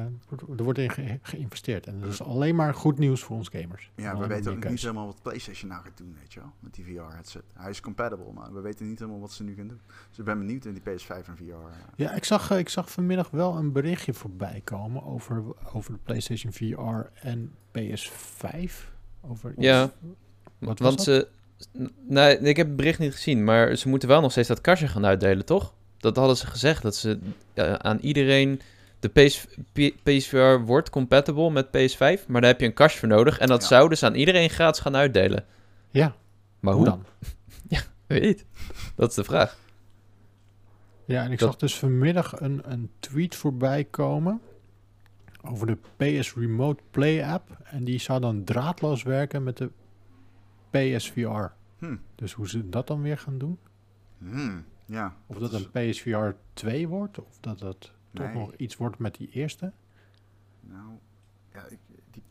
[0.57, 1.87] er wordt in ge geïnvesteerd.
[1.87, 3.91] En dat is alleen maar goed nieuws voor ons gamers.
[3.95, 6.51] Ja, we weten ook niet helemaal wat PlayStation nou gaat doen, weet je wel.
[6.59, 7.43] Met die VR-headset.
[7.53, 9.81] Hij is compatible, maar we weten niet helemaal wat ze nu gaan doen.
[10.09, 11.43] Dus ik ben benieuwd in die PS5 en VR.
[11.43, 11.57] Uh.
[11.95, 15.43] Ja, ik zag, ik zag vanmiddag wel een berichtje voorbij komen over,
[15.73, 18.71] over de PlayStation VR en PS5.
[19.21, 19.91] Over ja,
[20.59, 21.27] wat want ze...
[22.07, 24.87] Nee, ik heb het bericht niet gezien, maar ze moeten wel nog steeds dat kastje
[24.87, 25.73] gaan uitdelen, toch?
[26.03, 27.19] Dat hadden ze gezegd, dat ze
[27.53, 28.61] uh, aan iedereen...
[28.99, 29.47] De PS,
[30.03, 33.39] PSVR wordt compatible met PS5, maar daar heb je een kastje voor nodig.
[33.39, 33.67] En dat ja.
[33.67, 35.45] zou dus aan iedereen gratis gaan uitdelen.
[35.89, 36.15] Ja.
[36.59, 37.05] Maar hoe, hoe dan?
[37.77, 38.45] ja, weet niet.
[38.95, 39.57] Dat is de vraag.
[41.05, 41.49] Ja, en ik dat...
[41.49, 44.41] zag dus vanmiddag een, een tweet voorbij komen
[45.41, 47.57] over de PS Remote Play app.
[47.63, 49.69] En die zou dan draadloos werken met de
[50.69, 51.51] PSVR.
[51.77, 51.95] Hm.
[52.15, 53.57] Dus hoe ze dat dan weer gaan doen?
[54.17, 54.59] Hm.
[54.85, 55.69] Ja, of dat, dat is...
[55.71, 58.27] een PSVR 2 wordt, of dat dat nee.
[58.27, 59.71] toch nog iets wordt met die eerste?
[60.59, 60.89] Nou,
[61.53, 61.79] ja, ik,
[62.11, 62.23] die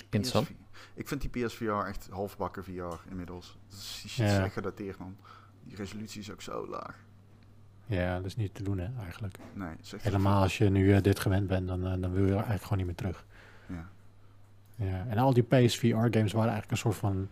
[0.95, 3.59] ik vind die PSVR echt halfbakken VR inmiddels.
[3.69, 4.49] Dat is ja.
[4.49, 5.17] gedateerd, man.
[5.65, 7.05] Die resolutie is ook zo laag.
[7.87, 9.39] Ja, dat is niet te doen, hè, eigenlijk.
[9.55, 12.35] Nee, Helemaal als je nu uh, dit gewend bent, dan, uh, dan wil je er
[12.35, 13.27] eigenlijk gewoon niet meer terug.
[13.69, 13.89] Ja.
[14.75, 15.07] ja.
[15.09, 17.29] En al die PSVR-games waren eigenlijk een soort van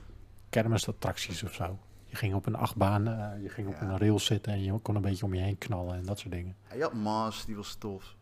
[0.50, 1.78] kermisattracties of zo.
[2.10, 3.74] Je ging op een achtbaan, uh, je ging ja.
[3.74, 6.18] op een rail zitten en je kon een beetje om je heen knallen en dat
[6.18, 6.56] soort dingen.
[6.68, 8.16] Ja, je had Mars, die was tof.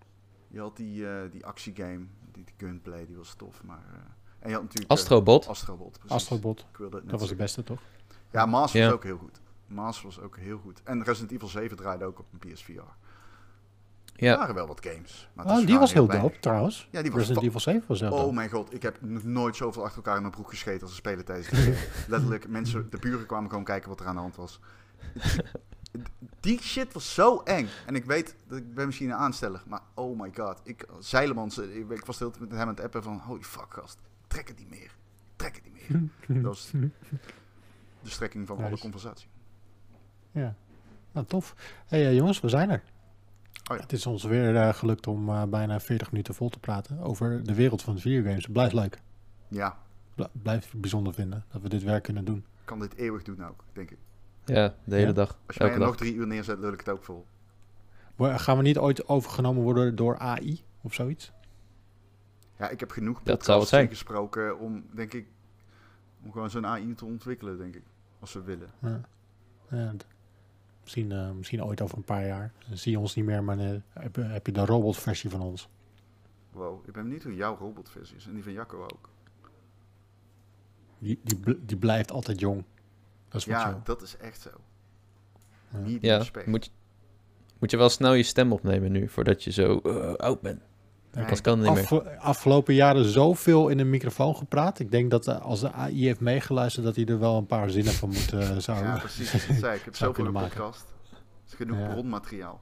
[0.49, 3.63] Je had die, uh, die actiegame, die, die gunplay, die was tof.
[3.65, 3.99] Maar, uh,
[4.39, 4.91] en je had natuurlijk...
[4.91, 5.47] Astrobot.
[5.47, 6.11] Astrobot, precies.
[6.11, 6.67] Astrobot,
[7.05, 7.81] dat was de beste toch?
[8.31, 9.41] Ja, Mars was ook heel goed.
[9.67, 10.83] Mars was ook heel goed.
[10.83, 12.81] En Resident Evil 7 draaide ook op een PSVR.
[14.21, 14.33] Ja.
[14.33, 15.29] Er waren wel wat games.
[15.33, 16.89] Maar oh, die was heel dope trouwens.
[16.91, 18.35] Ja, die was Resident Evil 7 was heel Oh dope.
[18.35, 20.97] mijn god, ik heb nog nooit zoveel achter elkaar in mijn broek gescheten als een
[20.97, 21.75] spelen tijdens die
[22.09, 24.61] Letterlijk, mensen, de buren kwamen gewoon kijken wat er aan de hand was.
[26.41, 27.69] Die shit was zo eng.
[27.87, 30.61] En ik weet, dat ik ben misschien een aansteller, maar oh my god.
[30.65, 33.99] Ik, Zeilemans, ik, ik was stil met hem aan het appen van, holy fuck gast,
[34.27, 34.91] trek het niet meer.
[35.37, 36.09] Trek het niet meer.
[36.43, 36.71] dat was
[38.03, 38.69] de strekking van nice.
[38.69, 39.29] alle conversatie.
[40.31, 40.55] Ja,
[41.13, 41.55] nou tof.
[41.87, 42.83] Hé hey, uh, jongens, we zijn er.
[43.69, 43.83] Oh ja.
[43.83, 47.45] Het is ons weer uh, gelukt om uh, bijna 40 minuten vol te praten over
[47.45, 48.47] de wereld van de videogames.
[48.47, 49.01] Blijft leuk.
[49.49, 49.79] Ja,
[50.33, 52.37] blijf bijzonder vinden dat we dit werk kunnen doen.
[52.37, 53.99] Ik kan dit eeuwig doen ook, denk ik.
[54.45, 55.39] Ja, de hele dag.
[55.47, 57.27] Als je mij nog drie uur neerzet, lul ik het ook vol.
[58.19, 61.33] Gaan we niet ooit overgenomen worden door AI of zoiets?
[62.59, 65.27] Ja, ik heb genoeg podcasts gesproken om, denk ik,
[66.25, 67.83] om gewoon zo'n AI te ontwikkelen, denk ik.
[68.21, 68.69] Als we willen.
[68.79, 69.01] Ja.
[69.71, 69.95] ja
[70.95, 72.53] misschien, uh, misschien ooit over een paar jaar.
[72.69, 75.69] Dan zie je ons niet meer, maar uh, heb, heb, je de robotversie van ons.
[76.51, 78.27] Wow, ik ben benieuwd hoe jouw robotversie is.
[78.27, 79.09] En die van Jacco ook.
[80.99, 82.65] Die, die, die blijft altijd jong.
[83.29, 84.51] Dat is ja, dat is echt zo.
[85.71, 86.71] Ja, niet ja moet,
[87.59, 90.63] moet je wel snel je stem opnemen nu, voordat je zo uh, oud bent.
[91.13, 91.41] Nee.
[91.41, 92.19] kan niet meer.
[92.19, 94.79] Afgelopen jaren zoveel in een microfoon gepraat.
[94.79, 97.71] Ik denk dat uh, als de AI heeft meegeluisterd, dat hij er wel een paar
[97.71, 99.33] zinnen van moet uh, zou Ja, precies.
[99.33, 99.85] Dat zei ik.
[99.85, 100.87] heb zoveel in de podcast.
[101.11, 101.89] Het is genoeg ja.
[101.89, 102.61] bronmateriaal.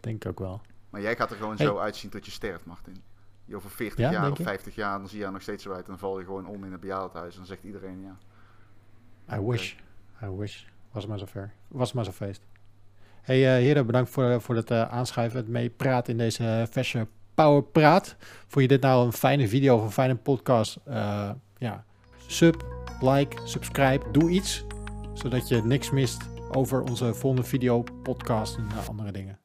[0.00, 0.60] Denk ik ook wel.
[0.90, 3.02] Maar jij gaat er gewoon zo uitzien tot je sterft, Martin.
[3.44, 5.84] Je over 40 jaar of 50 jaar, dan zie je er nog steeds zo uit.
[5.84, 7.32] En dan val je gewoon om in het bejaardenhuis.
[7.32, 8.16] En dan zegt iedereen ja.
[9.36, 9.74] I wish.
[10.22, 10.64] I wish.
[10.92, 11.52] Was maar zo ver.
[11.68, 12.42] Was maar zo feest.
[13.20, 17.06] Hey uh, heren, bedankt voor, voor het uh, aanschuiven, het meepraten in deze verse
[17.40, 18.16] Power Praat.
[18.46, 20.78] Vond je dit nou een fijne video of een fijne podcast?
[20.88, 21.84] Uh, ja,
[22.26, 22.64] sub,
[23.00, 24.64] like, subscribe, doe iets.
[25.14, 26.22] Zodat je niks mist
[26.52, 29.39] over onze volgende video, podcast en andere dingen.